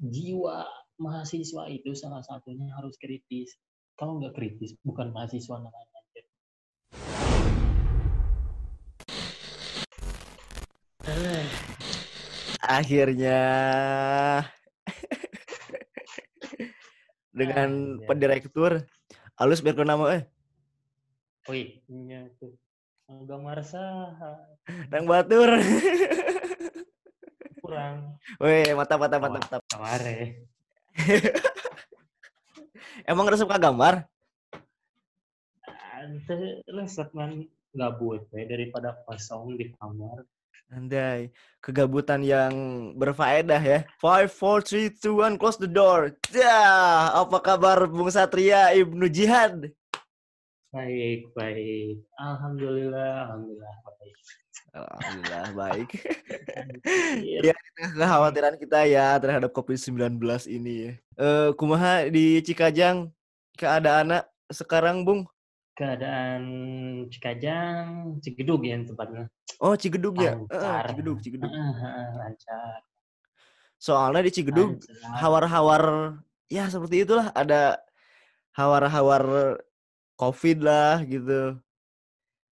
jiwa 0.00 0.64
mahasiswa 0.96 1.68
itu 1.68 1.92
salah 1.92 2.24
satunya 2.24 2.72
harus 2.72 2.96
kritis. 2.96 3.52
Kalau 4.00 4.16
nggak 4.16 4.32
kritis, 4.32 4.72
bukan 4.80 5.12
mahasiswa 5.12 5.60
namanya. 5.60 6.00
Akhirnya 12.60 13.40
dengan 17.30 17.70
Akhirnya. 17.96 18.06
pendirektur 18.06 18.72
halus 19.36 19.60
biar 19.64 19.76
nama 19.84 20.20
eh 20.20 20.24
Wih, 21.48 21.82
iya 21.88 22.28
tuh. 22.38 22.54
Agak 23.10 23.40
marsa 23.42 23.82
nang 24.92 25.08
batur. 25.08 25.50
kurang. 27.70 28.18
Weh, 28.42 28.74
mantap 28.74 28.98
mantap 28.98 29.20
mantap 29.22 29.38
mantap. 29.38 29.62
Kemarin. 29.70 30.28
Emang 33.10 33.30
resep 33.30 33.46
ka 33.46 33.62
gambar? 33.62 34.10
Ante 35.70 36.66
resep 36.66 37.14
man 37.14 37.46
gabut 37.70 38.26
we 38.34 38.42
daripada 38.50 38.98
kosong 39.06 39.54
di 39.54 39.70
kamar. 39.78 40.26
Andai, 40.70 41.34
kegabutan 41.58 42.22
yang 42.22 42.54
berfaedah 42.94 43.58
ya. 43.58 43.82
Five, 43.98 44.30
four, 44.30 44.62
three, 44.62 44.86
two, 44.86 45.18
one, 45.18 45.34
close 45.34 45.58
the 45.58 45.66
door. 45.66 46.14
Ya, 46.30 47.10
apa 47.10 47.42
kabar 47.42 47.90
Bung 47.90 48.06
Satria 48.06 48.70
Ibnu 48.70 49.10
Jihad? 49.10 49.66
Baik, 50.70 51.34
baik. 51.34 52.06
Alhamdulillah, 52.14 53.26
alhamdulillah 53.26 53.74
baik. 53.98 54.14
Alhamdulillah 54.70 55.50
baik. 55.52 55.88
Ya, 57.22 57.54
kekhawatiran 57.74 58.54
kita 58.54 58.86
ya 58.86 59.18
terhadap 59.18 59.50
COVID-19 59.50 60.22
ini 60.46 60.72
ya. 60.72 60.92
Eh, 61.18 61.50
kumaha 61.58 62.06
di 62.06 62.38
Cikajang 62.40 63.10
keadaannya 63.58 64.22
sekarang, 64.50 65.02
Bung? 65.02 65.26
Keadaan 65.74 66.42
Cikajang, 67.10 68.18
Cigedug 68.22 68.62
ya 68.62 68.78
tempatnya. 68.84 69.26
Oh, 69.58 69.74
Cigedug 69.74 70.14
ya? 70.22 70.38
Heeh, 70.38 70.46
Lancar. 70.54 70.84
Cigedug, 70.94 71.18
Cigedug. 71.18 71.50
Heeh, 71.50 72.08
lancar. 72.14 72.80
Soalnya 73.80 74.20
di 74.22 74.30
Cigedug 74.30 74.76
hawar-hawar 75.18 76.14
ya 76.52 76.68
seperti 76.68 77.02
itulah 77.08 77.32
ada 77.32 77.80
hawar-hawar 78.52 79.56
COVID 80.20 80.58
lah 80.60 81.00
gitu. 81.08 81.56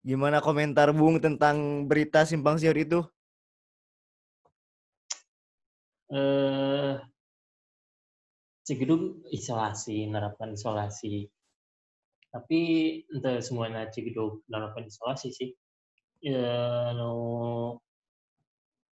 Gimana 0.06 0.38
komentar 0.40 0.94
Bung 0.94 1.18
tentang 1.18 1.86
berita 1.90 2.22
simpang 2.24 2.56
siur 2.56 2.76
itu? 2.78 3.00
eh 6.08 6.96
Cigedug 8.68 9.24
isolasi, 9.32 10.04
menerapkan 10.04 10.52
isolasi. 10.52 11.24
Tapi 12.28 12.60
ente 13.08 13.40
semuanya 13.40 13.88
Cigedug 13.88 14.44
menerapkan 14.44 14.84
isolasi 14.84 15.28
sih. 15.32 15.50
Ya, 16.20 16.92
no 16.92 17.80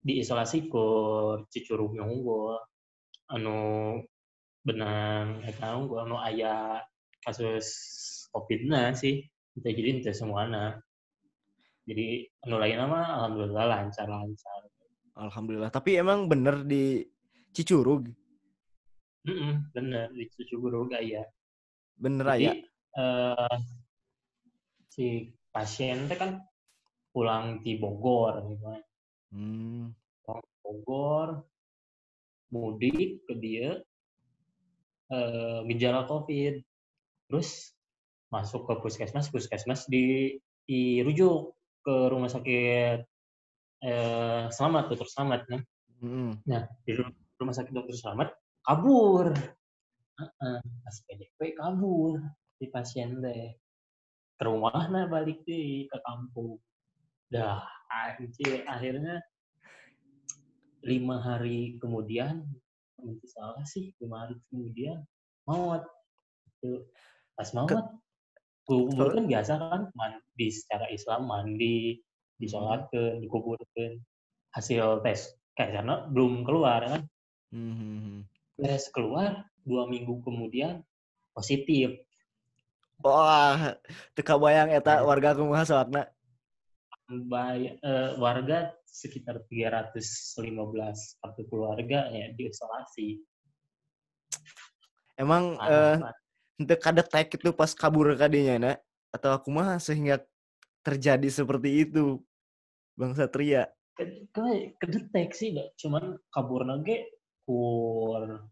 diisolasi 0.02 0.66
ke 0.72 0.86
Cicurug 1.54 1.94
yang 1.94 2.10
unggul. 2.10 2.58
Anu 3.30 3.58
benang 4.66 5.38
eta 5.46 5.78
unggul 5.78 6.02
anu 6.02 6.18
aya 6.18 6.82
kasus 7.22 7.66
COVID-na 8.34 8.90
sih. 8.98 9.22
Ente 9.54 9.68
jadi 9.70 9.88
ente 10.02 10.10
semuanya. 10.10 10.82
Jadi 11.90 12.22
anu 12.46 12.62
lain 12.62 12.86
mah 12.86 13.18
alhamdulillah 13.18 13.66
lancar-lancar. 13.66 14.62
Alhamdulillah. 15.18 15.74
Tapi 15.74 15.98
emang 15.98 16.30
bener 16.30 16.62
di 16.62 17.02
Cicurug, 17.50 18.06
Mm 19.26 19.74
bener 19.74 20.08
di 20.14 20.24
Cicurug 20.32 20.94
aya. 20.96 21.26
bener 22.00 22.24
Jadi 22.32 22.46
ya? 22.46 22.54
eh, 22.96 23.56
si 24.88 25.28
pasien 25.50 26.08
teh 26.08 26.16
kan 26.16 26.40
pulang 27.10 27.60
di 27.60 27.76
Bogor 27.76 28.40
gitu. 28.48 28.64
Hmm. 29.34 29.92
Pulang 30.24 30.40
ke 30.46 30.56
Bogor, 30.62 31.28
mudik 32.54 33.26
ke 33.26 33.34
dia, 33.36 33.82
eh, 35.12 35.58
gejala 35.68 36.06
COVID. 36.06 36.54
Terus 37.28 37.74
masuk 38.30 38.64
ke 38.70 38.74
puskesmas, 38.78 39.28
puskesmas 39.28 39.84
di 39.90 40.38
dirujuk 40.64 41.59
ke 41.90 42.06
rumah 42.06 42.30
sakit 42.30 42.98
eh, 43.82 44.44
Selamat, 44.54 44.86
Dokter 44.86 45.10
Selamat. 45.10 45.42
Nah, 45.50 45.62
Mm-mm. 46.00 46.30
Nah, 46.46 46.62
di 46.86 46.92
ru- 46.94 47.18
rumah 47.42 47.54
sakit 47.54 47.74
Dokter 47.74 47.98
Selamat 47.98 48.30
kabur. 48.62 49.34
Heeh, 50.20 50.58
pas 50.62 50.96
PDP 51.10 51.58
kabur 51.58 52.22
si 52.62 52.70
pasien 52.70 53.18
teh. 53.18 53.58
Ke 54.38 54.42
rumahna 54.46 55.10
balik 55.10 55.42
deh 55.42 55.90
ke 55.90 55.98
kampung. 56.06 56.62
Dah, 57.26 57.66
anjir 57.90 58.62
akhirnya 58.70 59.18
lima 60.86 61.20
hari 61.20 61.76
kemudian, 61.76 62.46
itu 63.02 63.26
salah 63.28 63.66
sih, 63.66 63.92
lima 63.98 64.24
hari 64.24 64.38
kemudian 64.48 65.02
maut. 65.44 65.84
Pas 67.36 67.50
maut, 67.52 67.68
kubur 68.70 69.10
kan 69.10 69.26
biasa 69.26 69.52
kan 69.58 69.82
mandi 69.98 70.46
secara 70.54 70.86
Islam 70.94 71.26
mandi, 71.26 71.98
disolatkan, 72.38 73.18
dikuburkan. 73.18 73.98
Hasil 74.54 75.02
tes 75.02 75.34
kayaknya 75.58 76.06
belum 76.14 76.46
keluar 76.46 76.86
kan. 76.86 77.02
Mhm. 77.50 78.30
tes 78.60 78.86
keluar 78.94 79.42
dua 79.66 79.88
minggu 79.90 80.22
kemudian 80.22 80.84
positif 81.34 81.98
Wah, 83.00 83.80
teka 84.12 84.36
bayang 84.36 84.68
eta 84.68 85.00
Iya. 85.00 85.08
warga 85.08 85.32
kumaha 85.32 85.64
soakna. 85.64 86.04
Bay- 87.08 87.80
eh, 87.80 88.10
warga 88.20 88.76
sekitar 88.84 89.40
315 89.48 91.16
satu 91.16 91.42
keluarga 91.48 92.06
ya 92.12 92.28
diisolasi 92.36 93.24
Emang 95.16 95.56
eh 95.64 95.96
Parah, 95.96 96.19
parah. 96.60 96.76
henteu 96.76 97.08
kadetek 97.08 97.40
itu 97.40 97.50
pas 97.50 97.72
kabur 97.72 98.12
kadinya 98.12 98.56
na 98.60 98.72
atau 99.10 99.40
kumaha 99.40 99.80
sehingga 99.80 100.20
terjadi 100.80 101.28
seperti 101.28 101.88
itu 101.88 102.20
Bang 102.94 103.16
Satria. 103.16 103.68
Ke- 103.96 104.28
ke- 104.28 104.76
kedeteksi 104.76 105.56
gak 105.56 105.68
cuman 105.76 106.20
kabur 106.28 106.64
ge 106.84 107.08
kur 107.44 108.44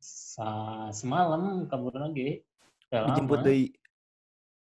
sa 0.00 0.88
semalam 0.92 1.64
kabur 1.68 1.92
ge 2.12 2.44
Dijemput 2.92 3.40
deui. 3.40 3.72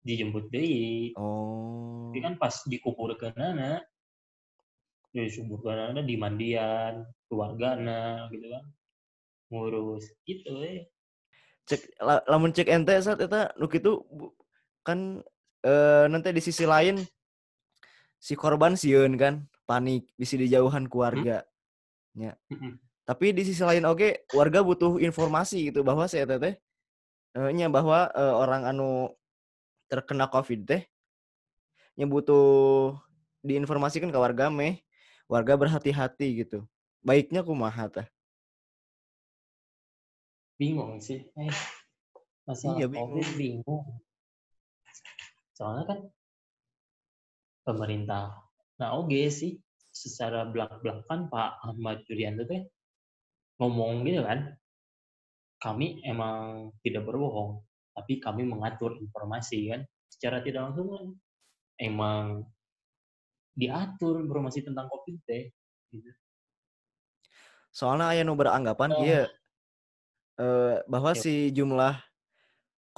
dijemput 0.02 0.48
deui 0.50 1.12
Oh. 1.14 2.10
tapi 2.10 2.24
kan 2.26 2.34
pas 2.36 2.58
dikuburkan 2.66 3.36
anak 3.38 3.86
dikuburkan 5.14 5.94
anak 5.94 6.08
di 6.08 6.16
mandian 6.18 7.06
keluargana 7.30 8.26
gitu 8.34 8.50
kan 8.50 8.66
ngurus 9.52 10.10
gitu 10.26 10.58
eh 10.64 10.88
Cek 11.70 11.82
la- 12.02 12.26
lamun 12.26 12.52
cek 12.54 12.68
ente 12.68 12.94
saat 13.02 13.22
eta 13.22 13.54
nu 13.60 13.70
kitu 13.70 14.02
kan 14.82 15.22
eh 15.62 16.06
nanti 16.10 16.34
di 16.34 16.42
sisi 16.42 16.66
lain 16.66 16.98
si 18.18 18.34
korban 18.34 18.74
sieun 18.74 19.14
kan 19.18 19.46
panik 19.70 20.10
bisa 20.18 20.38
dijauhan 20.38 20.90
keluarga. 20.90 21.46
Nya. 22.18 22.36
Mm-mm. 22.52 22.76
Tapi 23.08 23.32
di 23.32 23.48
sisi 23.48 23.64
lain 23.64 23.88
oke 23.88 24.28
warga 24.36 24.62
butuh 24.62 25.00
informasi 25.00 25.72
gitu 25.72 25.82
bahwa 25.86 26.06
si 26.12 26.20
eta 26.20 26.38
teh 26.42 26.58
eh, 27.38 27.50
nya 27.56 27.72
bahwa 27.72 28.10
eh, 28.12 28.34
orang 28.36 28.68
anu 28.68 29.14
terkena 29.88 30.28
Covid 30.28 30.62
teh 30.68 30.82
nya 31.96 32.06
butuh 32.08 32.96
diinformasikan 33.42 34.12
ke 34.12 34.20
warga 34.20 34.52
meh 34.54 34.82
warga 35.32 35.56
berhati-hati 35.56 36.46
gitu. 36.46 36.68
Baiknya 37.02 37.42
kumaha 37.42 37.88
tah? 37.90 38.08
Bingung 40.62 41.02
sih 41.02 41.26
eh 41.42 41.50
masalah 42.46 42.78
Iya, 42.78 42.88
covid 42.94 43.28
bingung 43.34 43.86
soalnya 45.58 45.90
kan 45.90 46.00
pemerintah 47.66 48.38
nah 48.78 48.94
oke 48.94 49.18
sih 49.34 49.58
secara 49.90 50.46
belak-belakan 50.46 51.34
Pak 51.34 51.50
Ahmad 51.66 52.06
Yuryanto 52.06 52.46
teh 52.46 52.62
ngomong 53.58 54.06
gitu 54.06 54.22
kan 54.22 54.54
kami 55.62 56.02
emang 56.06 56.70
tidak 56.86 57.10
berbohong 57.10 57.62
tapi 57.98 58.22
kami 58.22 58.46
mengatur 58.46 58.98
informasi 59.02 59.74
kan 59.74 59.82
secara 60.10 60.46
tidak 60.46 60.70
langsung 60.70 60.88
kan 60.94 61.06
emang 61.82 62.26
diatur 63.58 64.22
informasi 64.24 64.64
tentang 64.64 64.88
covid 64.88 65.18
teh 65.28 65.52
gitu. 65.92 66.08
Soalnya 67.72 68.16
aya 68.16 68.24
nu 68.24 68.34
beranggapan 68.40 68.90
Eh. 68.96 69.04
ieu 69.06 69.24
eh, 70.42 70.76
bahwa 70.90 71.12
Iya. 71.14 71.22
si 71.22 71.34
jumlah 71.54 71.96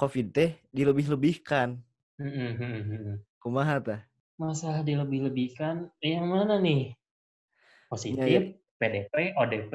Covid 0.00 0.26
teh 0.32 0.50
dilebih-lebihkan. 0.72 1.78
Mm-mm. 2.18 3.20
Kumaha 3.42 3.76
tah? 3.82 4.00
masalah 4.34 4.82
dilebih-lebihkan 4.82 5.94
yang 6.02 6.26
mana 6.26 6.58
nih 6.58 6.90
Iya, 6.90 7.86
positif 7.86 8.40
PDP 8.82 9.14
ODP 9.38 9.72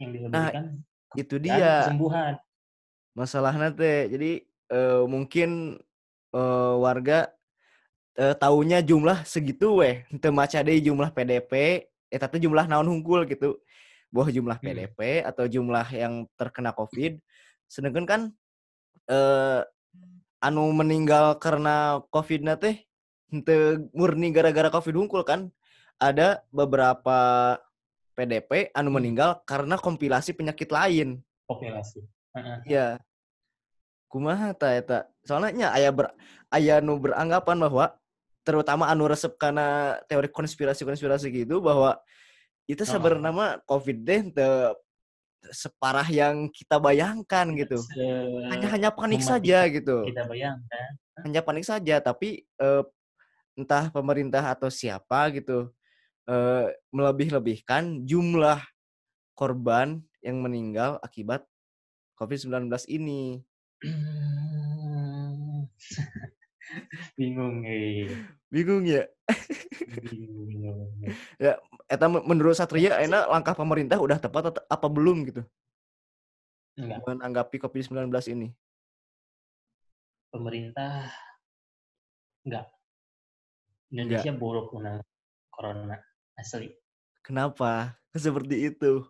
yang 0.00 0.10
dilebihkan 0.16 0.64
itu 1.12 1.36
dan 1.36 1.44
dia 1.44 1.72
kesembuhan. 1.84 2.34
masalahnya 3.12 3.68
teh. 3.72 4.08
Jadi 4.08 4.30
eh, 4.72 5.02
mungkin 5.04 5.76
eh, 6.32 6.74
warga 6.80 7.28
eh, 8.16 8.34
taunya 8.36 8.80
jumlah 8.80 9.24
segitu 9.28 9.80
weh. 9.84 10.04
Teu 10.22 10.32
maca 10.32 10.60
deui 10.64 10.80
jumlah 10.80 11.12
PDP, 11.12 11.52
eh 12.08 12.20
tapi 12.20 12.40
jumlah 12.40 12.64
naon 12.64 12.88
hungkul 12.88 13.28
gitu. 13.28 13.60
Bahwa 14.08 14.28
jumlah 14.32 14.56
Hmm. 14.60 14.66
PDP 14.72 14.98
atau 15.24 15.44
jumlah 15.44 15.86
yang 15.92 16.24
terkena 16.34 16.72
COVID. 16.72 17.20
Sedangkan 17.68 18.04
kan 18.08 18.20
eh 19.08 19.62
anu 20.38 20.70
meninggal 20.70 21.36
karena 21.42 21.98
COVID 22.14 22.40
na 22.46 22.54
teh 22.54 22.86
henteu 23.28 23.90
murni 23.92 24.32
gara-gara 24.32 24.72
COVID 24.72 24.94
hungkul 24.96 25.22
kan. 25.26 25.52
Ada 25.98 26.46
beberapa 26.54 27.18
PDP 28.16 28.70
anu 28.72 28.88
Hmm. 28.90 28.96
meninggal 29.02 29.30
karena 29.44 29.76
kompilasi 29.76 30.32
penyakit 30.32 30.70
lain. 30.72 31.20
Heeh. 31.48 32.58
Iya. 32.68 32.86
Kumaha 34.08 34.56
ta 34.56 34.72
eta? 34.72 35.04
Soalnya 35.24 35.52
nya 35.52 35.68
aya 35.76 35.92
ber 35.92 36.16
aya 36.48 36.80
nu 36.80 36.96
beranggapan 36.96 37.60
bahwa 37.60 37.92
terutama 38.40 38.88
anu 38.88 39.04
resep 39.04 39.36
karena 39.36 40.00
teori 40.08 40.32
konspirasi-konspirasi 40.32 41.28
gitu 41.44 41.60
bahwa 41.60 42.00
itu 42.68 42.84
sebenarnya 42.84 43.64
COVID 43.64 43.96
deh 44.04 44.22
teu 44.30 44.76
separah 45.48 46.04
yang 46.04 46.52
kita 46.52 46.76
bayangkan 46.76 47.48
gitu. 47.56 47.80
Se- 47.80 48.44
Hanya 48.52 48.68
hanya 48.76 48.90
panik 48.92 49.24
saja 49.24 49.64
gitu. 49.72 50.04
kita 50.04 50.28
bayangkan. 50.28 50.90
Hanya 51.24 51.40
panik 51.42 51.64
saja 51.64 51.96
tapi 52.04 52.44
eh, 52.44 52.84
entah 53.56 53.88
pemerintah 53.90 54.44
atau 54.44 54.68
siapa 54.68 55.32
gitu 55.32 55.72
eh, 56.28 56.76
melebih-lebihkan 56.92 58.04
jumlah 58.04 58.60
korban 59.32 60.04
yang 60.20 60.44
meninggal 60.44 61.00
akibat 61.00 61.48
COVID-19 62.20 62.68
ini. 62.90 63.40
bingung 67.18 67.64
eh. 67.64 68.08
Bingung 68.48 68.84
ya? 68.88 69.04
bingung, 70.08 70.44
bingung. 70.48 70.78
Eta 71.92 72.04
men- 72.04 72.24
menurut 72.28 72.52
Satria, 72.52 73.00
enak 73.00 73.28
langkah 73.32 73.56
pemerintah 73.56 73.96
udah 73.96 74.20
tepat 74.20 74.52
atau 74.52 74.62
apa 74.68 74.86
belum 74.92 75.24
gitu 75.24 75.42
Enggak, 76.78 77.00
menanggapi 77.08 77.56
COVID-19 77.58 78.12
ini? 78.30 78.48
pemerintah 80.28 81.08
enggak. 82.44 82.68
Indonesia 83.88 84.32
buruk 84.36 84.76
menang 84.76 85.00
corona 85.48 85.96
asli. 86.36 86.68
Kenapa? 87.24 87.96
Seperti 88.12 88.68
itu. 88.68 89.04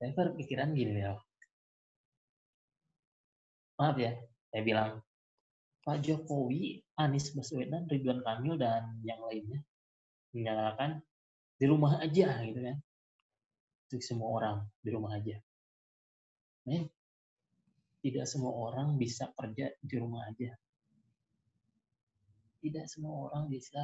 Saya 0.00 0.16
berpikiran 0.16 0.72
gini 0.72 1.04
ya. 1.04 1.12
Maaf 3.76 3.96
ya, 4.00 4.16
saya 4.48 4.62
bilang 4.64 4.90
Pak 5.90 6.06
Jokowi, 6.06 6.78
Anies 7.02 7.34
Baswedan, 7.34 7.90
Ridwan 7.90 8.22
Kamil 8.22 8.54
dan 8.54 9.02
yang 9.02 9.18
lainnya 9.26 9.58
menyatakan 10.30 11.02
di 11.58 11.66
rumah 11.66 11.98
aja 11.98 12.30
gitu 12.46 12.62
kan. 12.62 12.78
Untuk 13.90 13.98
semua 14.06 14.38
orang 14.38 14.56
di 14.86 14.88
rumah 14.94 15.18
aja. 15.18 15.34
Men, 16.62 16.86
tidak 18.06 18.30
semua 18.30 18.54
orang 18.54 19.02
bisa 19.02 19.34
kerja 19.34 19.74
di 19.82 19.94
rumah 19.98 20.30
aja. 20.30 20.54
Tidak 22.62 22.86
semua 22.86 23.26
orang 23.26 23.50
bisa. 23.50 23.82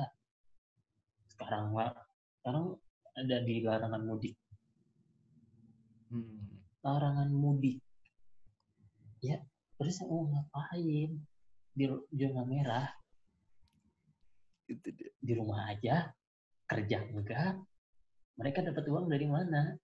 Sekarang 1.27 1.75
Pak, 1.75 1.91
sekarang 2.39 2.79
ada 3.19 3.37
di 3.43 3.67
larangan 3.67 4.07
mudik. 4.07 4.39
Hmm. 6.15 6.55
larangan 6.87 7.35
mudik. 7.35 7.83
Ya, 9.27 9.43
terus 9.75 9.99
mau 10.07 10.31
ngapain 10.31 11.27
di 11.77 11.85
zona 12.17 12.43
merah 12.49 12.89
Itu 14.67 14.89
dia. 14.97 15.13
di 15.21 15.33
rumah 15.37 15.69
aja 15.69 16.09
kerja 16.67 16.97
enggak 17.05 17.61
mereka 18.41 18.65
dapat 18.65 18.85
uang 18.89 19.07
dari 19.13 19.29
mana 19.29 19.77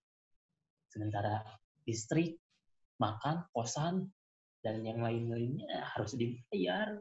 sementara 0.89 1.45
listrik 1.85 2.41
makan 2.97 3.45
kosan 3.53 4.09
dan 4.65 4.81
yang 4.83 5.05
lain-lainnya 5.05 5.85
harus 5.93 6.17
dibayar 6.17 6.97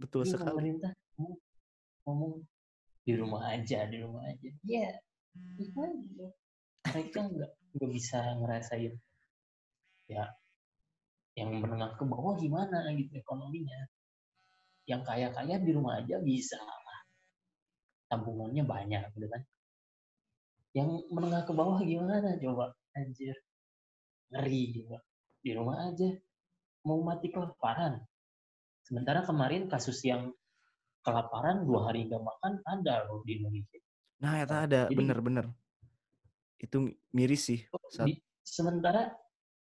Betul 0.00 0.24
Ini 0.24 0.32
sekali. 0.32 0.48
pemerintah 0.48 0.92
ngomong, 1.18 1.36
ngomong 2.08 2.32
di 3.04 3.12
rumah 3.16 3.42
aja 3.52 3.84
di 3.84 3.96
rumah 4.00 4.24
aja 4.24 4.48
ya 4.64 4.88
gimana? 5.60 6.32
mereka 6.88 7.20
nggak 7.28 7.52
nggak 7.76 7.90
bisa 7.92 8.20
ngerasain 8.40 8.94
ya 10.08 10.24
yang 11.38 11.50
menengah 11.62 11.94
ke 11.94 12.04
bawah 12.06 12.34
gimana 12.38 12.90
gitu 12.94 13.12
ekonominya. 13.18 13.86
Yang 14.88 15.02
kaya 15.06 15.28
kaya 15.30 15.54
di 15.62 15.70
rumah 15.70 16.02
aja 16.02 16.18
bisa 16.18 16.58
lah. 16.58 17.00
Tabungannya 18.10 18.66
banyak 18.66 19.02
gitu 19.14 19.26
kan. 19.30 19.42
Yang 20.74 20.88
menengah 21.10 21.42
ke 21.46 21.52
bawah 21.54 21.78
gimana 21.82 22.34
coba? 22.38 22.74
Anjir. 22.98 23.38
Ngeri 24.34 24.62
juga 24.74 24.98
di 25.42 25.50
rumah 25.54 25.90
aja. 25.90 26.10
Mau 26.86 27.02
mati 27.06 27.30
kelaparan. 27.30 28.02
Sementara 28.82 29.22
kemarin 29.22 29.70
kasus 29.70 30.02
yang 30.02 30.34
kelaparan 31.06 31.62
dua 31.62 31.88
hari 31.90 32.10
nggak 32.10 32.20
makan 32.20 32.58
ada 32.66 33.06
loh 33.06 33.22
di 33.22 33.38
Indonesia. 33.38 33.78
Nah, 34.20 34.42
eta 34.42 34.66
ada. 34.68 34.80
bener-bener. 34.90 35.48
Itu 36.60 36.92
miris 37.14 37.46
sih. 37.46 37.60
Saat- 37.88 38.10
Di- 38.10 38.20
sementara 38.44 39.14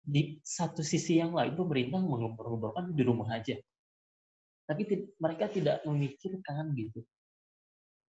di 0.03 0.43
satu 0.43 0.83
sisi 0.83 1.23
yang 1.23 1.31
lain 1.31 1.55
pemerintah 1.55 2.03
mengembar-gemborkan 2.03 2.91
di 2.91 3.03
rumah 3.07 3.39
aja. 3.39 3.55
Tapi 4.67 4.83
mereka 5.19 5.47
tidak 5.51 5.83
memikirkan 5.87 6.75
gitu 6.75 7.07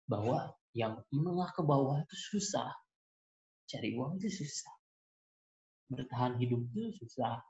bahwa 0.09 0.53
yang 0.73 1.01
menengah 1.13 1.53
ke 1.53 1.61
bawah 1.61 2.01
itu 2.01 2.15
susah. 2.33 2.69
Cari 3.69 3.93
uang 3.93 4.17
itu 4.21 4.29
susah. 4.43 4.73
Bertahan 5.93 6.41
hidup 6.41 6.65
itu 6.73 7.05
susah. 7.05 7.41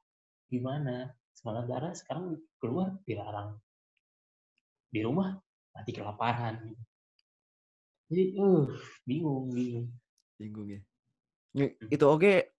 Gimana? 0.51 1.11
Sementara 1.33 1.95
sekarang 1.95 2.37
keluar 2.59 2.99
dilarang. 3.07 3.57
Di 4.91 5.01
rumah 5.01 5.33
mati 5.73 5.91
kelaparan. 5.95 6.61
Jadi, 8.11 8.37
uh, 8.37 8.69
bingung, 9.07 9.49
bingung. 9.49 9.87
bingung 10.37 10.67
ya. 10.69 10.81
Nge- 11.57 11.77
Itu 11.89 12.05
oke 12.09 12.52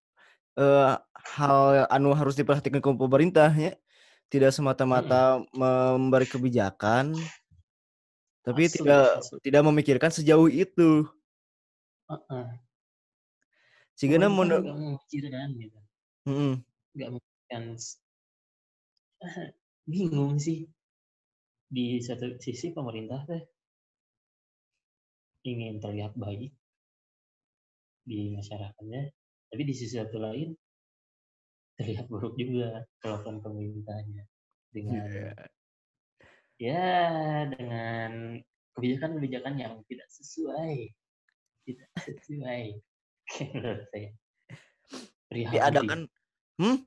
eh, 0.58 0.94
hal 1.36 1.88
anu 1.90 2.12
harus 2.14 2.34
diperhatikan 2.38 2.80
ke 2.82 2.90
pemerintah 2.94 3.50
ya. 3.54 3.72
Tidak 4.32 4.50
semata-mata 4.50 5.44
memberi 5.54 6.26
kebijakan 6.26 7.14
tapi 8.44 8.68
Asli, 8.68 8.76
tidak 8.84 9.04
asli. 9.24 9.40
tidak 9.40 9.62
memikirkan 9.64 10.12
sejauh 10.12 10.52
itu. 10.52 11.08
Heeh. 12.12 12.46
Sehingga 13.96 14.20
Pemerintah 14.20 14.36
menurut 14.36 14.64
nggak 14.68 14.80
memikirkan 14.84 15.48
gitu. 15.56 15.78
Mm-mm. 16.28 16.52
nggak 16.92 17.10
memikirkan 17.16 17.64
bingung 19.90 20.36
sih 20.36 20.68
di 21.72 22.04
satu 22.04 22.36
sisi 22.36 22.76
pemerintah 22.76 23.24
teh 23.24 23.42
ingin 25.48 25.80
terlihat 25.80 26.12
baik 26.16 26.52
di 28.04 28.36
masyarakatnya 28.36 29.08
tapi 29.54 29.62
di 29.70 29.70
sisi 29.70 29.94
satu 29.94 30.18
lain 30.18 30.50
terlihat 31.78 32.10
buruk 32.10 32.34
juga 32.34 32.82
kelakuan 32.98 33.38
pemerintahnya 33.38 34.26
dengan 34.74 35.06
Iya. 35.06 35.30
ya 36.58 36.86
dengan 37.54 38.10
kebijakan-kebijakan 38.74 39.54
yang 39.62 39.78
tidak 39.86 40.10
sesuai 40.10 40.90
tidak 41.62 41.86
sesuai 42.02 42.82
menurut 43.54 43.82
saya 43.94 44.10
mudik 45.30 45.54
diadakan 45.54 46.00
hmm? 46.58 46.78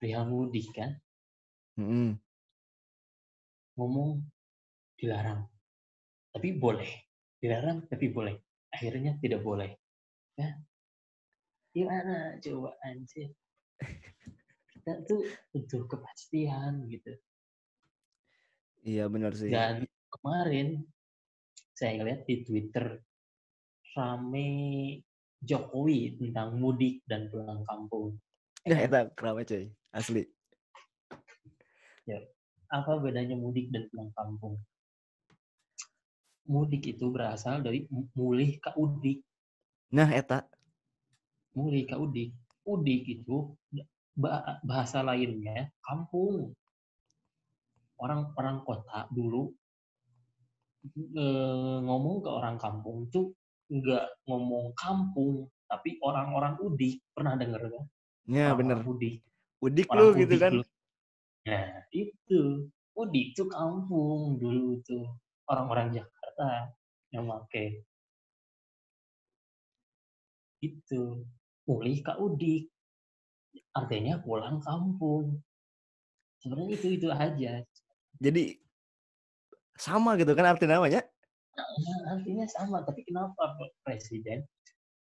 perihal 0.00 0.24
mudik 0.32 0.72
kan 0.72 0.96
Mm-mm. 1.76 2.16
ngomong 3.76 4.24
dilarang 4.96 5.44
tapi 6.32 6.56
boleh 6.56 6.88
dilarang 7.44 7.84
tapi 7.92 8.08
boleh 8.08 8.40
akhirnya 8.72 9.20
tidak 9.20 9.44
boleh 9.44 9.68
ya 10.40 10.56
gimana 11.72 12.36
coba 12.38 12.76
anjir 12.84 13.32
kita 14.72 14.92
tuh 15.08 15.24
butuh 15.50 15.88
kepastian 15.88 16.86
gitu 16.88 17.12
Iya 18.82 19.06
benar 19.06 19.30
sih. 19.32 19.46
dan 19.46 19.86
kemarin 20.10 20.82
saya 21.72 22.02
lihat 22.02 22.26
di 22.26 22.42
Twitter 22.42 22.98
rame 23.94 24.50
Jokowi 25.42 26.18
tentang 26.18 26.58
mudik 26.58 27.02
dan 27.06 27.30
pulang 27.30 27.62
kampung 27.64 28.18
Nah, 28.62 28.78
eta 28.78 29.10
kenapa 29.18 29.42
cuy? 29.42 29.66
Asli. 29.90 30.22
apa 32.72 32.96
bedanya 33.04 33.36
mudik 33.36 33.68
dan 33.68 33.84
pulang 33.92 34.08
kampung 34.16 34.56
mudik 36.48 36.88
itu 36.88 37.12
berasal 37.12 37.60
dari 37.60 37.84
mu- 37.92 38.08
mulih 38.16 38.56
ke 38.58 38.72
udik 38.74 39.20
Nah, 39.92 40.08
eta. 40.08 40.48
Mulai 41.52 41.84
ka 41.84 41.96
udik. 42.00 42.32
Udik 42.64 43.02
itu 43.08 43.52
ba- 44.16 44.60
bahasa 44.62 45.02
lainnya 45.04 45.68
kampung. 45.82 46.54
Orang-orang 47.98 48.66
kota 48.66 49.06
dulu 49.12 49.52
ngomong 51.86 52.26
ke 52.26 52.30
orang 52.30 52.58
kampung 52.58 53.06
tuh 53.14 53.30
nggak 53.70 54.26
ngomong 54.26 54.74
kampung, 54.74 55.46
tapi 55.70 55.96
orang-orang 56.02 56.58
udik. 56.60 56.98
Pernah 57.14 57.38
denger 57.38 57.62
kan? 57.70 57.84
Ya, 58.26 58.52
bener. 58.54 58.82
Udik. 58.82 59.22
Udik 59.62 59.86
Orang 59.88 60.02
lu 60.02 60.18
gitu 60.18 60.34
kan. 60.38 60.52
lu. 60.58 60.64
Nah, 61.46 61.86
itu. 61.94 62.66
Udik 62.92 63.32
tuh 63.38 63.48
kampung 63.48 64.36
dulu 64.36 64.82
tuh. 64.84 65.06
Orang-orang 65.48 65.94
Jakarta 65.96 66.74
yang 67.14 67.24
make. 67.30 67.86
Itu. 70.62 71.24
Pulih 71.62 71.98
ke 72.02 72.12
udik. 72.18 72.68
Artinya 73.72 74.20
pulang 74.20 74.58
kampung. 74.60 75.40
Sebenarnya 76.42 76.74
itu-itu 76.74 77.08
aja. 77.08 77.62
Jadi 78.18 78.58
sama 79.78 80.18
gitu 80.18 80.34
kan 80.34 80.52
arti 80.52 80.66
namanya. 80.66 81.06
Artinya 82.08 82.46
sama. 82.50 82.82
Tapi 82.82 83.06
kenapa 83.06 83.56
Presiden 83.86 84.44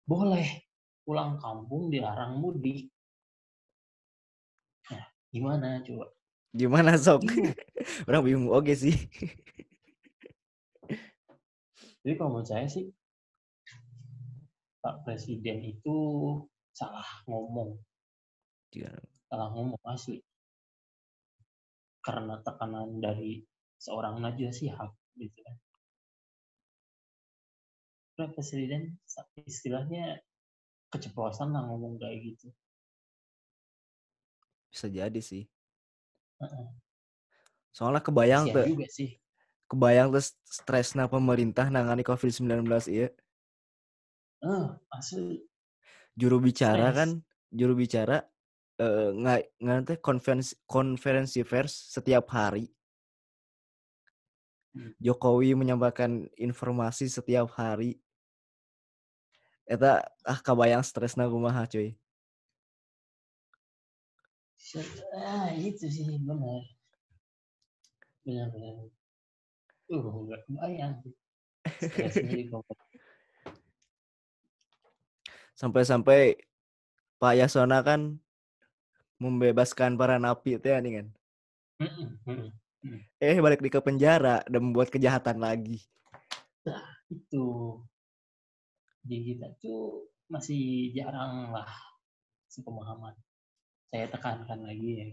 boleh 0.06 0.46
pulang 1.06 1.38
kampung 1.38 1.92
dilarang 1.92 2.40
mudik? 2.40 2.88
Nah, 4.90 5.04
gimana 5.30 5.82
coba? 5.84 6.06
Gimana 6.56 6.96
sok? 6.96 7.20
Bingung. 7.28 7.56
Orang 8.08 8.22
bingung 8.24 8.48
oke 8.48 8.72
sih. 8.72 8.96
Jadi 12.06 12.14
kalau 12.16 12.38
menurut 12.38 12.48
saya 12.48 12.70
sih 12.70 12.86
Pak 14.86 15.02
Presiden 15.02 15.66
itu 15.66 15.98
salah 16.70 17.26
ngomong, 17.26 17.74
Gimana? 18.70 19.02
salah 19.26 19.50
ngomong 19.50 19.82
asli. 19.82 20.22
Karena 21.98 22.38
tekanan 22.38 23.02
dari 23.02 23.42
seorang 23.82 24.22
Najwa 24.22 24.54
Shihab 24.54 24.94
gitu 25.18 25.42
kan. 25.42 25.56
Pak 28.14 28.38
Presiden 28.38 28.94
istilahnya 29.42 30.22
keceplosan 30.94 31.50
lah 31.50 31.66
ngomong 31.66 31.98
kayak 31.98 32.22
gitu. 32.22 32.54
Bisa 34.70 34.86
jadi 34.86 35.18
sih. 35.18 35.50
Heeh. 36.38 36.66
Soalnya 37.74 38.06
kebayang 38.06 38.54
tuh, 38.54 38.70
juga 38.70 38.86
sih. 38.86 39.18
kebayang 39.66 40.14
tuh 40.14 40.22
stresna 40.46 41.10
pemerintah 41.10 41.74
nangani 41.74 42.06
COVID-19 42.06 42.70
iya. 42.86 43.10
Eh, 44.46 44.66
asli 44.94 45.42
Juru 46.16 46.40
bicara 46.40 46.94
kan, 46.96 47.20
juru 47.52 47.76
bicara 47.76 48.24
eh 48.80 49.08
nggak 49.12 49.40
nggak 49.60 49.78
teh 49.84 49.98
konferensi 50.00 50.56
konferensi 50.64 51.44
pers 51.44 51.92
setiap 51.92 52.24
hari. 52.32 52.64
Hmm. 54.72 54.92
Jokowi 54.96 55.52
menyampaikan 55.52 56.24
informasi 56.40 57.08
setiap 57.08 57.52
hari. 57.56 58.00
Eta 59.68 60.08
ah 60.24 60.40
kabayang 60.40 60.84
stresna 60.84 61.28
kumaha 61.28 61.68
cuy. 61.68 61.92
Ah 65.20 65.52
itu 65.52 65.84
sih 65.84 66.16
benar. 66.24 66.64
Benar 68.24 68.46
benar. 68.56 68.74
Uh, 69.92 70.00
nggak 70.00 70.40
kebayang. 70.48 70.92
Stresnya 71.76 72.24
di. 72.32 72.48
Sampai-sampai 75.56 76.36
Pak 77.16 77.34
Yasona 77.40 77.80
kan 77.80 78.20
membebaskan 79.16 79.96
para 79.96 80.20
napi 80.20 80.60
teh 80.60 80.76
nih 80.76 81.00
kan. 81.00 81.06
Mm-mm, 81.80 82.08
mm-mm. 82.28 83.00
Eh 83.16 83.40
balik 83.40 83.64
di 83.64 83.72
ke 83.72 83.80
penjara 83.80 84.44
dan 84.44 84.60
membuat 84.60 84.92
kejahatan 84.92 85.40
lagi. 85.40 85.80
itu 87.06 87.46
di 89.06 89.22
kita 89.22 89.54
tuh 89.62 90.10
masih 90.26 90.90
jarang 90.92 91.54
lah 91.54 91.70
sepemahaman. 92.50 93.14
Saya 93.88 94.10
tekankan 94.10 94.66
lagi 94.66 94.90
ya. 94.98 95.08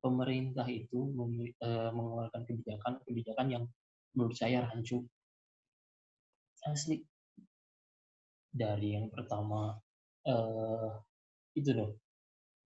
Pemerintah 0.00 0.64
itu 0.70 1.10
eh, 1.42 1.90
mengeluarkan 1.90 2.46
kebijakan-kebijakan 2.46 3.46
yang 3.50 3.64
menurut 4.14 4.38
saya 4.38 4.64
rancu. 4.64 5.02
Asli. 6.64 7.02
Dari 8.62 8.88
yang 8.96 9.06
pertama 9.14 9.60
eh 10.32 10.90
itu 11.58 11.70
dong. 11.78 11.92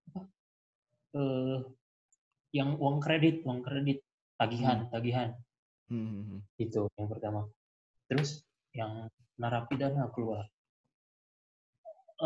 Apa? 0.09 0.21
Eh 1.21 1.59
yang 2.59 2.71
uang 2.83 2.99
kredit, 3.05 3.35
uang 3.47 3.61
kredit, 3.67 3.99
tagihan, 4.41 4.79
tagihan 4.95 5.31
Hmm, 5.91 6.07
hmm, 6.07 6.23
hmm. 6.31 6.41
itu 6.65 6.83
yang 6.99 7.09
pertama. 7.11 7.41
Terus 8.09 8.31
yang 8.75 9.11
narapidana 9.43 10.07
keluar. 10.15 10.47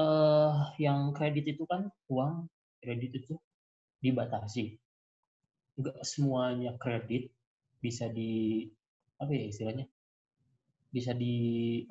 eh 0.05 0.55
yang 0.85 1.01
kredit 1.17 1.45
itu 1.55 1.65
kan 1.73 1.83
uang 2.15 2.35
kredit 2.83 3.11
itu 3.21 3.35
dibatasi. 4.05 4.65
Enggak 5.79 5.99
semuanya 6.13 6.73
kredit 6.83 7.31
bisa 7.85 8.07
di 8.19 8.33
apa 9.23 9.31
ya 9.39 9.45
istilahnya? 9.53 9.87
Bisa 10.95 11.13
di 11.23 11.35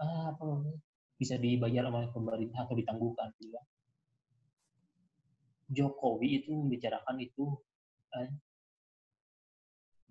ah, 0.04 0.32
apa 0.32 0.42
namanya? 0.50 0.80
Bisa 1.24 1.40
dibayar 1.40 1.88
oleh 1.88 2.12
pemerintah 2.12 2.68
atau 2.68 2.76
ditangguhkan 2.76 3.32
gitu 3.40 3.56
kan. 3.56 3.66
Jokowi 5.72 6.44
itu 6.44 6.52
membicarakan 6.52 7.18
itu 7.24 7.56